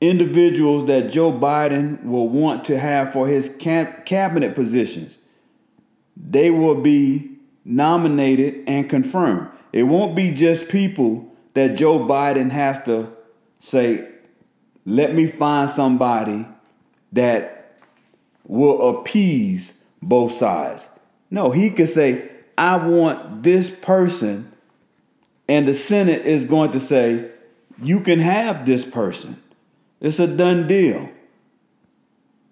individuals 0.00 0.86
that 0.86 1.10
Joe 1.10 1.32
Biden 1.32 2.04
will 2.04 2.28
want 2.28 2.64
to 2.66 2.78
have 2.78 3.12
for 3.12 3.26
his 3.26 3.48
cabinet 3.58 4.54
positions, 4.54 5.18
they 6.16 6.50
will 6.50 6.80
be 6.80 7.30
nominated 7.64 8.62
and 8.66 8.88
confirmed. 8.88 9.48
It 9.72 9.84
won't 9.84 10.14
be 10.14 10.32
just 10.32 10.68
people 10.68 11.34
that 11.54 11.76
Joe 11.76 11.98
Biden 11.98 12.50
has 12.50 12.82
to 12.84 13.10
say, 13.58 14.08
let 14.84 15.14
me 15.14 15.26
find 15.26 15.70
somebody 15.70 16.46
that 17.12 17.78
will 18.46 18.98
appease 18.98 19.80
both 20.02 20.32
sides. 20.32 20.86
No, 21.30 21.50
he 21.50 21.70
could 21.70 21.88
say, 21.88 22.30
I 22.58 22.76
want 22.76 23.42
this 23.42 23.70
person, 23.70 24.52
and 25.48 25.66
the 25.66 25.74
Senate 25.74 26.26
is 26.26 26.44
going 26.44 26.70
to 26.72 26.80
say, 26.80 27.30
you 27.82 28.00
can 28.00 28.20
have 28.20 28.66
this 28.66 28.84
person. 28.84 29.42
It's 30.00 30.18
a 30.18 30.26
done 30.26 30.66
deal. 30.66 31.10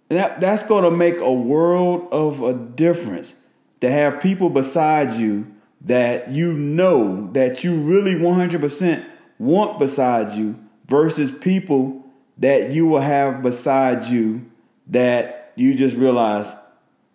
That, 0.08 0.40
that's 0.40 0.62
going 0.64 0.84
to 0.84 0.90
make 0.90 1.18
a 1.18 1.32
world 1.32 2.08
of 2.12 2.42
a 2.42 2.52
difference 2.52 3.34
to 3.80 3.90
have 3.90 4.20
people 4.20 4.50
beside 4.50 5.14
you 5.14 5.46
that 5.80 6.30
you 6.30 6.52
know 6.52 7.30
that 7.32 7.64
you 7.64 7.76
really 7.76 8.14
100% 8.14 9.04
want 9.38 9.78
beside 9.78 10.36
you 10.36 10.58
versus 10.86 11.30
people 11.30 12.04
that 12.38 12.70
you 12.70 12.86
will 12.86 13.00
have 13.00 13.42
beside 13.42 14.04
you 14.04 14.44
that 14.86 15.52
you 15.56 15.74
just 15.74 15.96
realize 15.96 16.52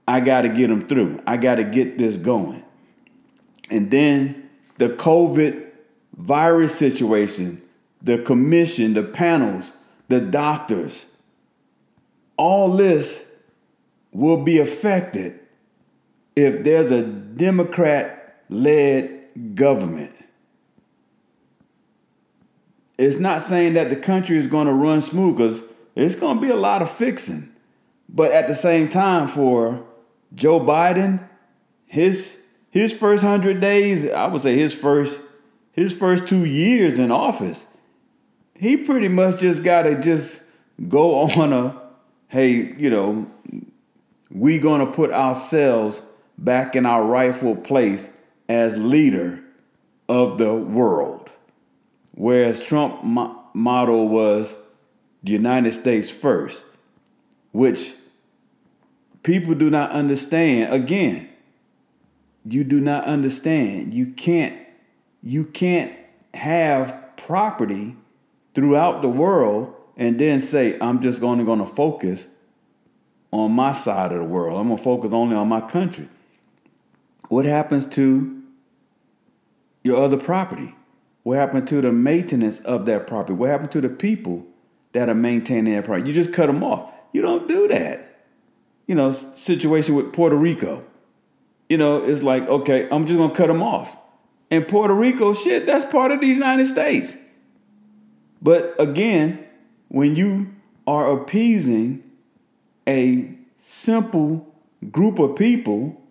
I 0.07 0.19
got 0.19 0.41
to 0.41 0.49
get 0.49 0.67
them 0.67 0.87
through. 0.87 1.21
I 1.27 1.37
got 1.37 1.55
to 1.55 1.63
get 1.63 1.97
this 1.97 2.17
going. 2.17 2.63
And 3.69 3.91
then 3.91 4.49
the 4.77 4.89
COVID 4.89 5.65
virus 6.15 6.75
situation, 6.75 7.61
the 8.01 8.19
commission, 8.19 8.93
the 8.93 9.03
panels, 9.03 9.73
the 10.07 10.19
doctors, 10.19 11.05
all 12.37 12.75
this 12.75 13.25
will 14.11 14.43
be 14.43 14.59
affected 14.59 15.39
if 16.35 16.63
there's 16.63 16.91
a 16.91 17.01
Democrat 17.03 18.43
led 18.49 19.55
government. 19.55 20.13
It's 22.97 23.17
not 23.17 23.41
saying 23.43 23.75
that 23.75 23.89
the 23.89 23.95
country 23.95 24.37
is 24.37 24.47
going 24.47 24.67
to 24.67 24.73
run 24.73 25.01
smooth 25.01 25.37
because 25.37 25.61
it's 25.95 26.15
going 26.15 26.37
to 26.37 26.41
be 26.41 26.49
a 26.49 26.55
lot 26.55 26.81
of 26.81 26.89
fixing. 26.89 27.51
But 28.09 28.31
at 28.31 28.47
the 28.47 28.55
same 28.55 28.89
time, 28.89 29.27
for 29.27 29.85
Joe 30.33 30.59
Biden, 30.59 31.27
his 31.85 32.37
his 32.69 32.93
first 32.93 33.23
hundred 33.23 33.59
days, 33.59 34.09
I 34.09 34.27
would 34.27 34.41
say 34.41 34.57
his 34.57 34.73
first 34.73 35.19
his 35.71 35.93
first 35.93 36.27
two 36.27 36.45
years 36.45 36.97
in 36.97 37.11
office, 37.11 37.66
he 38.59 38.77
pretty 38.77 39.07
much 39.07 39.39
just 39.39 39.63
got 39.63 39.83
to 39.83 40.01
just 40.01 40.41
go 40.87 41.15
on 41.15 41.53
a 41.53 41.81
hey, 42.29 42.73
you 42.77 42.89
know, 42.89 43.25
we 44.29 44.59
going 44.59 44.85
to 44.85 44.91
put 44.91 45.11
ourselves 45.11 46.01
back 46.37 46.75
in 46.75 46.85
our 46.85 47.03
rightful 47.03 47.55
place 47.55 48.09
as 48.49 48.77
leader 48.77 49.41
of 50.09 50.37
the 50.37 50.53
world. 50.53 51.29
Whereas 52.11 52.63
Trump 52.63 53.03
mo- 53.03 53.41
motto 53.53 54.03
was 54.03 54.57
the 55.23 55.31
United 55.31 55.73
States 55.73 56.09
first, 56.09 56.63
which 57.51 57.93
people 59.23 59.55
do 59.55 59.69
not 59.69 59.91
understand. 59.91 60.73
Again, 60.73 61.29
you 62.45 62.63
do 62.63 62.79
not 62.79 63.05
understand. 63.05 63.93
You 63.93 64.07
can't 64.07 64.57
you 65.23 65.43
can't 65.43 65.93
have 66.33 66.95
property 67.17 67.95
throughout 68.57 69.03
the 69.03 69.07
world 69.07 69.71
and 69.97 70.19
then 70.19 70.39
say 70.41 70.75
I'm 70.81 70.99
just 70.99 71.21
only 71.21 71.43
going 71.43 71.59
to 71.59 71.65
focus 71.67 72.25
on 73.29 73.51
my 73.51 73.71
side 73.71 74.11
of 74.11 74.17
the 74.17 74.23
world. 74.23 74.59
I'm 74.59 74.65
going 74.65 74.79
to 74.79 74.83
focus 74.83 75.13
only 75.13 75.35
on 75.35 75.47
my 75.47 75.61
country. 75.61 76.09
What 77.29 77.45
happens 77.45 77.85
to 77.89 78.41
your 79.83 80.03
other 80.03 80.17
property? 80.17 80.75
What 81.21 81.37
happened 81.37 81.67
to 81.67 81.81
the 81.81 81.91
maintenance 81.91 82.59
of 82.61 82.87
that 82.87 83.05
property? 83.05 83.33
What 83.33 83.51
happened 83.51 83.69
to 83.73 83.81
the 83.81 83.89
people 83.89 84.47
that 84.93 85.07
are 85.07 85.13
maintaining 85.13 85.75
that 85.75 85.85
property? 85.85 86.07
You 86.07 86.15
just 86.15 86.33
cut 86.33 86.47
them 86.47 86.63
off. 86.63 86.91
You 87.13 87.21
don't 87.21 87.47
do 87.47 87.67
that. 87.67 88.23
You 88.87 88.95
know, 88.95 89.11
situation 89.11 89.93
with 89.93 90.13
Puerto 90.13 90.35
Rico. 90.35 90.83
You 91.69 91.77
know, 91.77 92.03
it's 92.03 92.23
like, 92.23 92.47
okay, 92.47 92.89
I'm 92.89 93.05
just 93.05 93.17
going 93.17 93.29
to 93.29 93.35
cut 93.35 93.49
them 93.49 93.61
off. 93.61 93.95
And 94.49 94.67
Puerto 94.67 94.95
Rico, 94.95 95.35
shit, 95.35 95.67
that's 95.67 95.85
part 95.85 96.11
of 96.11 96.21
the 96.21 96.27
United 96.27 96.65
States. 96.65 97.17
But 98.41 98.75
again, 98.79 99.45
when 99.87 100.15
you 100.15 100.53
are 100.85 101.11
appeasing 101.11 102.03
a 102.87 103.31
simple 103.57 104.53
group 104.91 105.19
of 105.19 105.35
people 105.35 106.01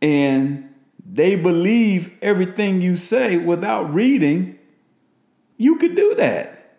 and 0.00 0.74
they 1.06 1.36
believe 1.36 2.16
everything 2.22 2.80
you 2.80 2.96
say 2.96 3.36
without 3.36 3.92
reading, 3.92 4.58
you 5.56 5.76
could 5.76 5.94
do 5.94 6.14
that. 6.16 6.76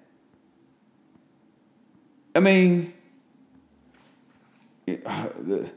I 2.35 2.39
mean, 2.41 2.93
the, 4.85 5.69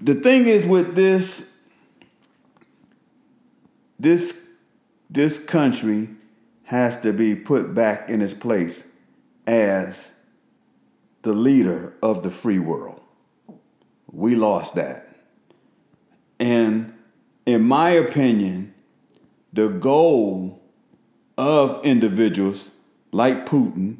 the 0.00 0.14
thing 0.14 0.46
is 0.46 0.64
with 0.64 0.94
this 0.94 1.50
this 3.98 4.48
this 5.10 5.44
country 5.44 6.08
has 6.68 7.00
to 7.00 7.14
be 7.14 7.34
put 7.34 7.72
back 7.74 8.10
in 8.10 8.20
its 8.20 8.34
place 8.34 8.84
as 9.46 10.10
the 11.22 11.32
leader 11.32 11.94
of 12.02 12.22
the 12.22 12.30
free 12.30 12.58
world. 12.58 13.00
We 14.12 14.34
lost 14.34 14.74
that. 14.74 15.08
And 16.38 16.92
in 17.46 17.62
my 17.62 17.88
opinion, 17.88 18.74
the 19.50 19.68
goal 19.68 20.60
of 21.38 21.82
individuals 21.86 22.70
like 23.12 23.46
Putin 23.46 23.96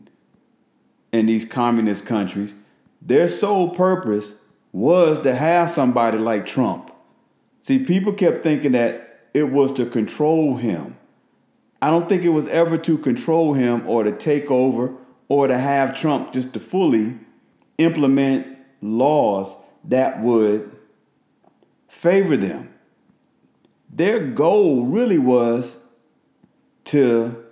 in 1.10 1.24
these 1.24 1.46
communist 1.46 2.04
countries, 2.04 2.52
their 3.00 3.28
sole 3.28 3.70
purpose 3.70 4.34
was 4.72 5.20
to 5.20 5.34
have 5.34 5.70
somebody 5.70 6.18
like 6.18 6.44
Trump. 6.44 6.90
See, 7.62 7.78
people 7.78 8.12
kept 8.12 8.42
thinking 8.42 8.72
that 8.72 9.30
it 9.32 9.44
was 9.44 9.72
to 9.72 9.86
control 9.86 10.56
him. 10.56 10.97
I 11.80 11.90
don't 11.90 12.08
think 12.08 12.24
it 12.24 12.30
was 12.30 12.48
ever 12.48 12.76
to 12.78 12.98
control 12.98 13.54
him 13.54 13.86
or 13.86 14.02
to 14.02 14.12
take 14.12 14.50
over 14.50 14.92
or 15.28 15.46
to 15.46 15.58
have 15.58 15.96
Trump 15.96 16.32
just 16.32 16.52
to 16.54 16.60
fully 16.60 17.16
implement 17.78 18.58
laws 18.80 19.54
that 19.84 20.20
would 20.20 20.70
favor 21.88 22.36
them. 22.36 22.74
Their 23.90 24.20
goal 24.20 24.84
really 24.84 25.18
was 25.18 25.76
to 26.86 27.44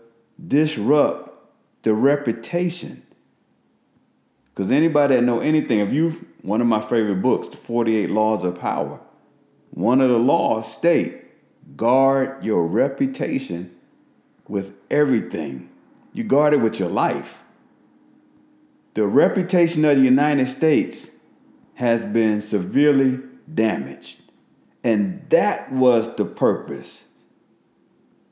disrupt 0.45 1.31
the 1.83 1.95
reputation. 1.95 3.03
Because 4.47 4.71
anybody 4.71 5.17
that 5.17 5.23
know 5.23 5.41
anything, 5.41 5.81
if 5.81 5.93
you 5.93 6.27
one 6.43 6.61
of 6.61 6.67
my 6.67 6.81
favorite 6.81 7.23
books, 7.23 7.49
The 7.49 7.57
48 7.57 8.11
Laws 8.11 8.45
of 8.45 8.59
Power, 8.59 9.01
one 9.71 10.01
of 10.01 10.09
the 10.09 10.19
laws 10.19 10.73
state 10.73 11.25
guard 11.77 12.45
your 12.45 12.67
reputation 12.67 13.76
with 14.48 14.74
everything. 14.90 15.70
You 16.12 16.24
guard 16.24 16.54
it 16.54 16.61
with 16.61 16.78
your 16.78 16.88
life. 16.88 17.42
The 18.94 19.06
reputation 19.06 19.85
of 19.85 19.96
the 19.96 20.02
United 20.02 20.48
States 20.48 21.11
has 21.74 22.04
been 22.04 22.40
severely 22.40 23.20
damaged. 23.52 24.22
And 24.82 25.26
that 25.30 25.70
was 25.72 26.14
the 26.16 26.24
purpose 26.24 27.06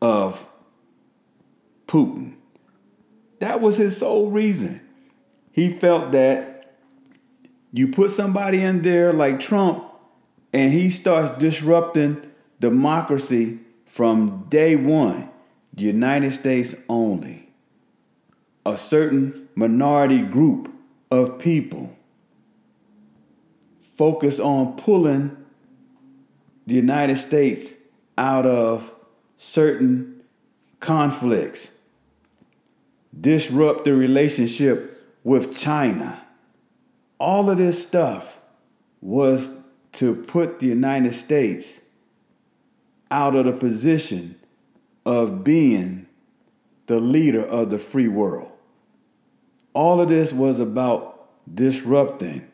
of 0.01 0.47
Putin. 1.87 2.37
That 3.41 3.61
was 3.61 3.77
his 3.77 3.99
sole 3.99 4.31
reason. 4.31 4.81
He 5.53 5.69
felt 5.69 6.13
that 6.13 6.79
you 7.73 7.89
put 7.89 8.11
somebody 8.11 8.63
in 8.63 8.83
there 8.83 9.13
like 9.13 9.41
Trump 9.41 9.85
and 10.53 10.73
he 10.73 10.89
starts 10.89 11.37
disrupting 11.39 12.31
democracy 12.61 13.59
from 13.85 14.47
day 14.49 14.77
one. 14.77 15.29
United 15.83 16.33
States 16.33 16.75
only. 16.89 17.49
A 18.65 18.79
certain 18.79 19.49
minority 19.55 20.23
group 20.23 20.73
of 21.11 21.39
people 21.39 21.97
focus 23.97 24.39
on 24.39 24.77
pulling 24.77 25.37
the 26.67 26.75
United 26.75 27.17
States 27.17 27.73
out 28.17 28.47
of 28.47 28.93
certain 29.37 30.23
conflicts, 30.81 31.71
disrupt 33.19 33.85
the 33.85 33.95
relationship 33.95 35.03
with 35.23 35.57
China. 35.57 36.25
All 37.19 37.51
of 37.51 37.59
this 37.59 37.87
stuff 37.87 38.39
was 39.01 39.57
to 39.93 40.15
put 40.15 40.61
the 40.61 40.67
United 40.67 41.15
States 41.15 41.81
out 43.11 43.37
of 43.37 43.45
the 43.45 43.53
position 43.53 44.37
of 45.05 45.45
being 45.45 46.07
the 46.87 47.01
leader 47.01 47.45
of 47.45 47.71
the 47.71 47.79
free 47.79 48.09
world. 48.09 48.51
All 49.73 50.01
of 50.01 50.09
this 50.09 50.33
was 50.33 50.61
about 50.61 51.29
disrupting 51.53 52.47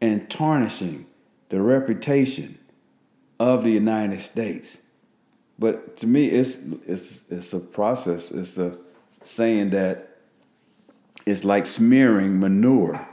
and 0.00 0.30
tarnishing 0.30 1.06
the 1.48 1.60
reputation 1.60 2.58
of 3.38 3.64
the 3.64 3.70
United 3.70 4.20
States. 4.20 4.78
But 5.58 5.96
to 5.98 6.06
me, 6.06 6.28
it's 6.28 6.58
it's 6.86 7.22
it's 7.30 7.52
a 7.52 7.60
process. 7.60 8.30
It's 8.30 8.56
a 8.56 8.78
saying 9.12 9.70
that 9.70 10.16
it's 11.26 11.44
like 11.44 11.66
smearing 11.66 12.40
manure 12.40 13.06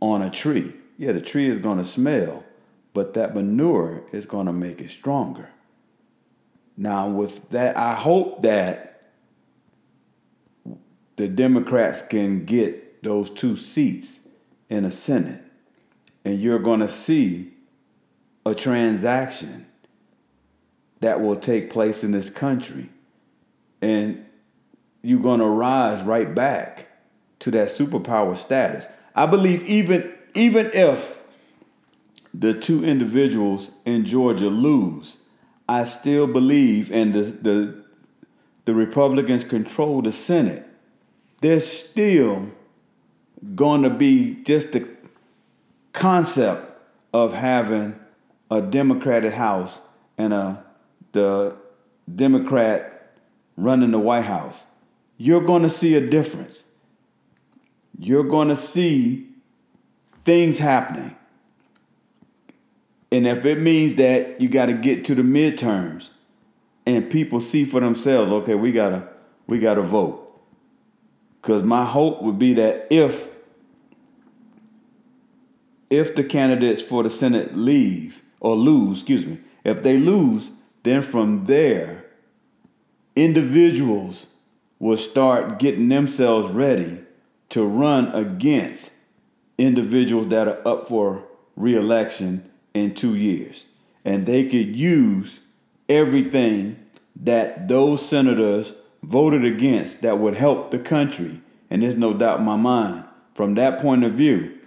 on 0.00 0.22
a 0.22 0.30
tree. 0.30 0.74
Yeah, 0.98 1.12
the 1.12 1.20
tree 1.20 1.48
is 1.48 1.58
going 1.58 1.78
to 1.78 1.84
smell, 1.84 2.44
but 2.92 3.14
that 3.14 3.34
manure 3.34 4.02
is 4.12 4.26
going 4.26 4.46
to 4.46 4.52
make 4.52 4.80
it 4.80 4.90
stronger. 4.90 5.48
Now, 6.76 7.08
with 7.08 7.50
that, 7.50 7.76
I 7.76 7.94
hope 7.94 8.42
that 8.42 9.02
the 11.16 11.28
Democrats 11.28 12.02
can 12.02 12.44
get 12.44 13.02
those 13.02 13.30
two 13.30 13.56
seats 13.56 14.20
in 14.68 14.82
the 14.82 14.90
Senate, 14.90 15.42
and 16.24 16.40
you're 16.40 16.58
going 16.58 16.80
to 16.80 16.90
see 16.90 17.52
a 18.44 18.54
transaction 18.54 19.66
that 21.00 21.20
will 21.20 21.36
take 21.36 21.70
place 21.70 22.02
in 22.02 22.12
this 22.12 22.30
country, 22.30 22.88
and 23.80 24.24
you're 25.02 25.20
going 25.20 25.40
to 25.40 25.46
rise 25.46 26.02
right 26.02 26.34
back 26.34 26.88
to 27.40 27.50
that 27.52 27.68
superpower 27.68 28.36
status. 28.36 28.86
I 29.14 29.26
believe 29.26 29.62
even 29.64 30.12
even 30.34 30.70
if 30.74 31.16
the 32.32 32.52
two 32.52 32.84
individuals 32.84 33.70
in 33.84 34.04
Georgia 34.04 34.48
lose 34.48 35.18
I 35.68 35.84
still 35.84 36.26
believe, 36.26 36.90
and 36.90 37.14
the, 37.14 37.22
the, 37.22 37.84
the 38.64 38.74
Republicans 38.74 39.44
control 39.44 40.02
the 40.02 40.12
Senate, 40.12 40.66
there's 41.40 41.66
still 41.66 42.48
going 43.54 43.82
to 43.82 43.90
be 43.90 44.42
just 44.44 44.72
the 44.72 44.88
concept 45.92 46.70
of 47.12 47.32
having 47.32 47.98
a 48.50 48.60
Democratic 48.60 49.34
House 49.34 49.80
and 50.18 50.32
a 50.32 50.64
the 51.12 51.54
Democrat 52.12 53.16
running 53.56 53.92
the 53.92 53.98
White 53.98 54.24
House. 54.24 54.64
You're 55.16 55.44
going 55.44 55.62
to 55.62 55.70
see 55.70 55.94
a 55.94 56.00
difference. 56.00 56.64
You're 57.98 58.24
going 58.24 58.48
to 58.48 58.56
see 58.56 59.28
things 60.24 60.58
happening. 60.58 61.16
And 63.14 63.28
if 63.28 63.44
it 63.44 63.60
means 63.60 63.94
that 63.94 64.40
you 64.40 64.48
got 64.48 64.66
to 64.66 64.72
get 64.72 65.04
to 65.04 65.14
the 65.14 65.22
midterms 65.22 66.08
and 66.84 67.08
people 67.08 67.40
see 67.40 67.64
for 67.64 67.78
themselves, 67.78 68.32
okay, 68.32 68.56
we 68.56 68.72
got 68.72 68.88
to 68.88 69.08
we 69.46 69.60
got 69.60 69.74
to 69.74 69.82
vote. 69.82 70.20
Cuz 71.40 71.62
my 71.62 71.84
hope 71.84 72.22
would 72.22 72.40
be 72.40 72.54
that 72.54 72.88
if 72.90 73.28
if 75.90 76.16
the 76.16 76.24
candidates 76.24 76.82
for 76.82 77.04
the 77.04 77.08
Senate 77.10 77.56
leave 77.56 78.20
or 78.40 78.56
lose, 78.56 78.98
excuse 78.98 79.24
me, 79.24 79.38
if 79.62 79.84
they 79.84 79.96
lose, 79.96 80.50
then 80.82 81.00
from 81.00 81.44
there 81.44 82.06
individuals 83.14 84.26
will 84.80 84.96
start 84.96 85.60
getting 85.60 85.88
themselves 85.88 86.50
ready 86.50 86.98
to 87.50 87.64
run 87.64 88.08
against 88.08 88.90
individuals 89.56 90.26
that 90.30 90.48
are 90.48 90.66
up 90.66 90.88
for 90.88 91.22
reelection 91.54 92.50
in 92.74 92.94
two 92.94 93.14
years. 93.14 93.64
And 94.04 94.26
they 94.26 94.44
could 94.44 94.76
use 94.76 95.40
everything 95.88 96.84
that 97.16 97.68
those 97.68 98.06
senators 98.06 98.74
voted 99.02 99.44
against 99.44 100.02
that 100.02 100.18
would 100.18 100.34
help 100.34 100.70
the 100.70 100.78
country. 100.78 101.40
And 101.70 101.82
there's 101.82 101.96
no 101.96 102.12
doubt 102.12 102.40
in 102.40 102.44
my 102.44 102.56
mind, 102.56 103.04
from 103.34 103.54
that 103.54 103.80
point 103.80 104.04
of 104.04 104.12
view, 104.12 104.58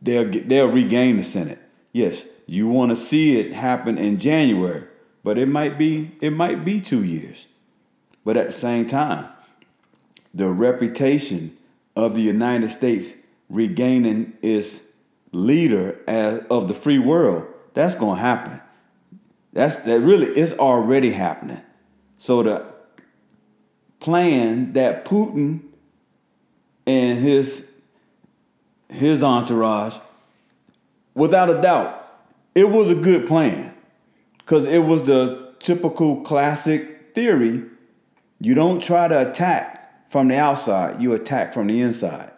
they'll, 0.00 0.28
get, 0.28 0.48
they'll 0.48 0.66
regain 0.66 1.16
the 1.16 1.24
Senate. 1.24 1.58
Yes, 1.92 2.24
you 2.46 2.68
want 2.68 2.90
to 2.90 2.96
see 2.96 3.38
it 3.38 3.52
happen 3.52 3.98
in 3.98 4.18
January, 4.18 4.84
but 5.22 5.38
it 5.38 5.48
might 5.48 5.78
be 5.78 6.12
it 6.20 6.30
might 6.30 6.64
be 6.64 6.80
two 6.80 7.02
years. 7.02 7.46
But 8.24 8.36
at 8.36 8.46
the 8.46 8.52
same 8.52 8.86
time, 8.86 9.28
the 10.32 10.48
reputation 10.48 11.56
of 11.96 12.14
the 12.14 12.22
United 12.22 12.70
States 12.70 13.12
regaining 13.48 14.34
its 14.42 14.80
leader 15.34 15.98
as, 16.06 16.42
of 16.50 16.68
the 16.68 16.74
free 16.74 16.98
world, 16.98 17.46
that's 17.74 17.94
going 17.94 18.16
to 18.16 18.22
happen. 18.22 18.60
That's 19.52 19.76
that 19.76 20.00
really 20.00 20.28
it's 20.28 20.52
already 20.52 21.10
happening. 21.12 21.62
So 22.16 22.42
the 22.42 22.64
plan 24.00 24.72
that 24.72 25.04
Putin 25.04 25.60
and 26.86 27.18
his 27.18 27.70
his 28.88 29.22
entourage, 29.22 29.96
without 31.14 31.50
a 31.50 31.60
doubt, 31.60 32.00
it 32.54 32.70
was 32.70 32.90
a 32.90 32.94
good 32.94 33.26
plan. 33.26 33.74
Cause 34.46 34.66
it 34.66 34.84
was 34.84 35.04
the 35.04 35.54
typical 35.58 36.20
classic 36.22 37.14
theory. 37.14 37.62
You 38.40 38.54
don't 38.54 38.80
try 38.80 39.08
to 39.08 39.30
attack 39.30 40.10
from 40.10 40.28
the 40.28 40.36
outside, 40.36 41.00
you 41.00 41.14
attack 41.14 41.54
from 41.54 41.68
the 41.68 41.80
inside. 41.80 42.30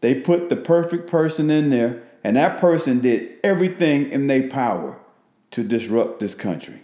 They 0.00 0.14
put 0.14 0.48
the 0.48 0.56
perfect 0.56 1.08
person 1.08 1.50
in 1.50 1.70
there, 1.70 2.02
and 2.26 2.36
that 2.36 2.58
person 2.58 2.98
did 2.98 3.38
everything 3.44 4.10
in 4.10 4.26
their 4.26 4.48
power 4.48 4.98
to 5.52 5.62
disrupt 5.62 6.18
this 6.18 6.34
country. 6.34 6.82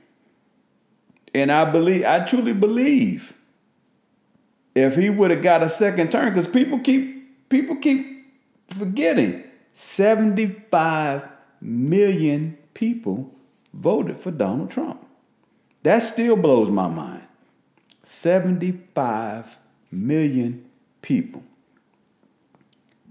And 1.35 1.51
I 1.51 1.65
believe, 1.65 2.05
I 2.05 2.21
truly 2.21 2.53
believe, 2.53 3.37
if 4.77 4.95
he 4.95 5.11
would 5.11 5.33
have 5.33 5.43
got 5.43 5.65
a 5.65 5.69
second 5.69 6.13
term, 6.13 6.33
because 6.33 6.47
people 6.47 6.79
keep 6.79 7.49
people 7.49 7.75
keep 7.75 8.25
forgetting, 8.69 9.43
75 9.73 11.27
million 11.61 12.57
people 12.73 13.35
voted 13.75 14.19
for 14.19 14.31
Donald 14.31 14.71
Trump. 14.71 15.05
That 15.83 16.05
still 16.05 16.37
blows 16.37 16.71
my 16.71 16.87
mind. 16.87 17.25
75 18.05 19.59
million 19.91 20.69
people. 21.01 21.43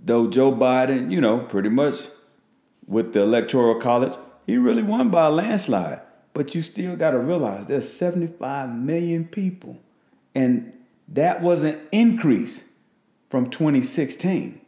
Though 0.01 0.29
Joe 0.29 0.53
Biden, 0.53 1.11
you 1.11 1.19
know, 1.19 1.39
pretty 1.39 1.67
much 1.67 1.95
with 2.87 3.13
the 3.13 3.21
Electoral 3.21 3.79
College, 3.79 4.13
he 4.45 4.57
really 4.57 4.83
won 4.83 5.09
by 5.09 5.25
a 5.27 5.31
landslide. 5.31 6.01
But 6.33 6.55
you 6.55 6.61
still 6.61 6.95
got 6.95 7.11
to 7.11 7.19
realize 7.19 7.67
there's 7.67 7.91
75 7.91 8.73
million 8.75 9.27
people. 9.27 9.79
And 10.33 10.73
that 11.09 11.41
was 11.41 11.63
an 11.63 11.79
increase 11.91 12.63
from 13.29 13.49
2016. 13.49 14.61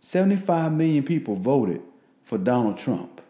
75 0.00 0.72
million 0.72 1.02
people 1.02 1.34
voted 1.36 1.82
for 2.24 2.38
Donald 2.38 2.78
Trump. 2.78 3.20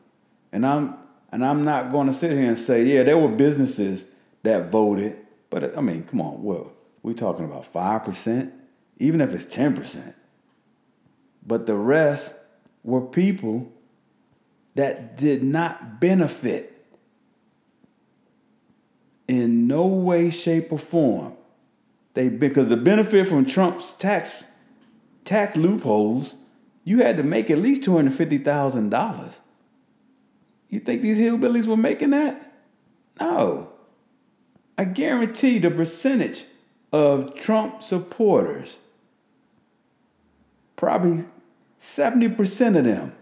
And 0.53 0.67
I'm 0.67 0.97
and 1.35 1.45
I'm 1.45 1.65
not 1.65 1.91
going 1.91 2.07
to 2.07 2.13
sit 2.13 2.31
here 2.31 2.47
and 2.47 2.57
say, 2.57 2.85
yeah, 2.85 3.03
there 3.03 3.19
were 3.19 3.29
businesses 3.29 4.05
that 4.45 4.71
voted, 4.71 5.17
but 5.51 5.77
I 5.77 5.81
mean, 5.81 6.05
come 6.05 6.21
on, 6.21 6.45
well, 6.45 6.73
we're 7.03 7.15
talking 7.15 7.45
about 7.45 7.73
5%, 7.73 8.53
even 8.99 9.21
if 9.21 9.35
it's 9.35 9.47
10%. 9.47 10.15
But 11.45 11.67
the 11.67 11.75
rest 11.75 12.35
were 12.85 13.01
people 13.01 13.73
that 14.75 15.17
did 15.17 15.43
not 15.43 16.01
benefit 16.01 16.71
in 19.27 19.67
no 19.67 19.87
way, 19.87 20.31
shape, 20.31 20.71
or 20.71 20.79
form. 20.79 21.35
They 22.13 22.29
because 22.29 22.69
the 22.69 22.77
benefit 22.77 23.27
from 23.27 23.47
Trump's 23.47 23.93
tax 23.93 24.45
tax 25.25 25.57
loopholes, 25.57 26.35
you 26.85 26.99
had 27.03 27.17
to 27.17 27.23
make 27.23 27.51
at 27.51 27.59
least 27.59 27.83
two 27.83 27.97
hundred 27.97 28.15
fifty 28.15 28.39
thousand 28.39 28.91
dollars. 28.91 29.41
You 30.69 30.81
think 30.81 31.03
these 31.03 31.19
hillbillies 31.19 31.67
were 31.67 31.77
making 31.77 32.11
that? 32.11 32.53
No. 33.21 33.71
I 34.77 34.85
guarantee 34.85 35.59
the 35.59 35.71
percentage 35.71 36.45
of 36.93 37.35
Trump 37.37 37.83
supporters, 37.83 38.77
probably 40.77 41.25
70% 41.85 42.79
of 42.79 42.85
them 42.85 43.15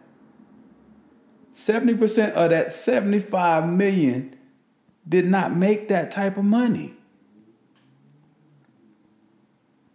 70% 1.55 2.33
of 2.33 2.51
that 2.51 2.73
75 2.73 3.69
million 3.69 4.35
did 5.09 5.27
not 5.27 5.57
make 5.57 5.89
that 5.89 6.11
type 6.11 6.37
of 6.37 6.45
money. 6.45 6.95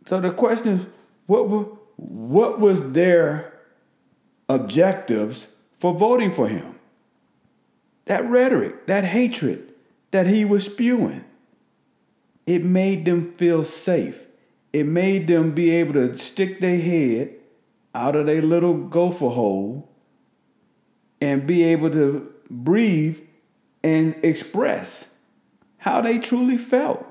So 0.05 0.21
the 0.21 0.31
question 0.31 0.73
is, 0.73 0.85
what 1.25 1.49
were, 1.49 1.63
what 1.95 2.59
was 2.59 2.91
their 2.91 3.53
objectives 4.47 5.47
for 5.79 5.93
voting 5.93 6.31
for 6.31 6.47
him? 6.47 6.75
That 8.05 8.23
rhetoric, 8.29 8.87
that 8.87 9.03
hatred 9.03 9.73
that 10.11 10.27
he 10.27 10.45
was 10.45 10.65
spewing, 10.65 11.25
it 12.45 12.63
made 12.63 13.05
them 13.05 13.33
feel 13.33 13.63
safe. 13.63 14.23
It 14.71 14.85
made 14.85 15.27
them 15.27 15.51
be 15.51 15.71
able 15.71 15.93
to 15.93 16.17
stick 16.17 16.61
their 16.61 16.79
head 16.79 17.33
out 17.97 18.15
of 18.15 18.27
their 18.27 18.41
little 18.41 18.75
gopher 18.75 19.29
hole 19.29 19.89
and 21.19 21.47
be 21.47 21.63
able 21.63 21.89
to 21.89 22.31
breathe 22.49 23.19
and 23.83 24.15
express 24.23 25.09
how 25.77 26.01
they 26.01 26.19
truly 26.19 26.57
felt. 26.57 27.05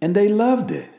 And 0.00 0.14
they 0.14 0.28
loved 0.28 0.70
it. 0.70 0.90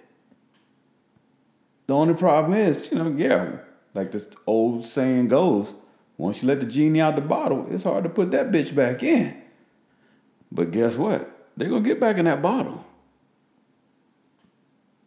The 1.88 1.96
only 1.96 2.14
problem 2.14 2.54
is, 2.54 2.92
you 2.92 2.98
know, 2.98 3.10
yeah, 3.16 3.60
like 3.94 4.12
this 4.12 4.28
old 4.46 4.86
saying 4.86 5.30
goes, 5.30 5.74
once 6.18 6.42
you 6.42 6.50
let 6.50 6.60
the 6.60 6.66
genie 6.66 7.00
out 7.00 7.16
the 7.16 7.22
bottle, 7.22 7.66
it's 7.72 7.86
hard 7.86 8.04
to 8.04 8.10
put 8.10 8.32
that 8.32 8.52
bitch 8.52 8.76
back 8.76 9.02
in. 9.04 9.42
But 10.52 10.72
guess 10.72 10.98
what? 10.98 11.32
They're 11.56 11.70
to 11.70 11.80
get 11.80 12.00
back 12.00 12.18
in 12.18 12.26
that 12.26 12.42
bottle. 12.42 12.86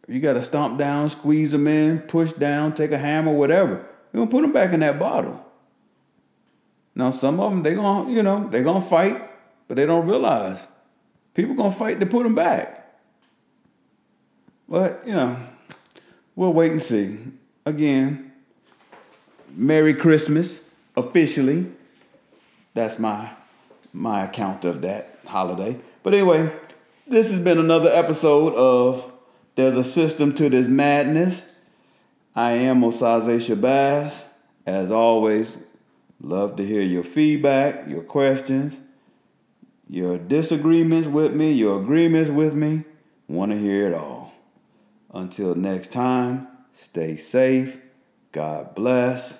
You 0.07 0.19
got 0.19 0.33
to 0.33 0.41
stomp 0.41 0.77
down, 0.77 1.09
squeeze 1.09 1.51
them 1.51 1.67
in, 1.67 1.99
push 1.99 2.33
down, 2.33 2.73
take 2.73 2.91
a 2.91 2.97
hammer, 2.97 3.31
whatever. 3.31 3.85
You're 4.11 4.25
going 4.25 4.27
to 4.27 4.31
put 4.31 4.41
them 4.41 4.51
back 4.51 4.73
in 4.73 4.81
that 4.81 4.99
bottle. 4.99 5.43
Now 6.95 7.11
some 7.11 7.39
of 7.39 7.51
them 7.51 7.63
they 7.63 7.75
gonna 7.75 8.11
you 8.11 8.23
know 8.23 8.47
they're 8.49 8.63
gonna 8.63 8.81
fight, 8.81 9.29
but 9.67 9.77
they 9.77 9.85
don't 9.85 10.07
realize 10.07 10.67
people 11.33 11.55
gonna 11.55 11.71
fight 11.71 11.99
to 11.99 12.05
put 12.05 12.23
them 12.23 12.35
back. 12.35 12.79
But 14.69 15.03
you 15.05 15.13
know, 15.13 15.37
we'll 16.35 16.53
wait 16.53 16.71
and 16.71 16.81
see. 16.81 17.17
Again, 17.65 18.31
Merry 19.49 19.93
Christmas 19.93 20.63
officially. 20.95 21.71
That's 22.73 22.99
my 22.99 23.31
my 23.91 24.25
account 24.25 24.65
of 24.65 24.81
that 24.81 25.19
holiday. 25.25 25.77
But 26.03 26.13
anyway, 26.13 26.51
this 27.07 27.31
has 27.31 27.39
been 27.39 27.57
another 27.57 27.89
episode 27.89 28.53
of 28.55 29.11
There's 29.55 29.77
a 29.77 29.83
System 29.83 30.33
to 30.35 30.49
This 30.49 30.67
Madness. 30.67 31.45
I 32.35 32.51
am 32.51 32.81
Osaze 32.81 33.39
Shabazz. 33.39 34.23
As 34.65 34.91
always, 34.91 35.57
Love 36.23 36.55
to 36.55 36.65
hear 36.65 36.81
your 36.81 37.03
feedback, 37.03 37.85
your 37.85 38.01
questions, 38.01 38.77
your 39.89 40.17
disagreements 40.17 41.05
with 41.05 41.33
me, 41.33 41.51
your 41.51 41.81
agreements 41.81 42.31
with 42.31 42.53
me. 42.53 42.85
Want 43.27 43.51
to 43.51 43.59
hear 43.59 43.87
it 43.87 43.93
all. 43.93 44.33
Until 45.13 45.53
next 45.53 45.91
time, 45.91 46.47
stay 46.71 47.17
safe. 47.17 47.77
God 48.31 48.73
bless. 48.73 49.37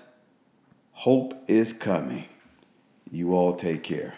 Hope 0.91 1.41
is 1.47 1.71
coming. 1.71 2.25
You 3.09 3.33
all 3.33 3.55
take 3.55 3.83
care. 3.83 4.13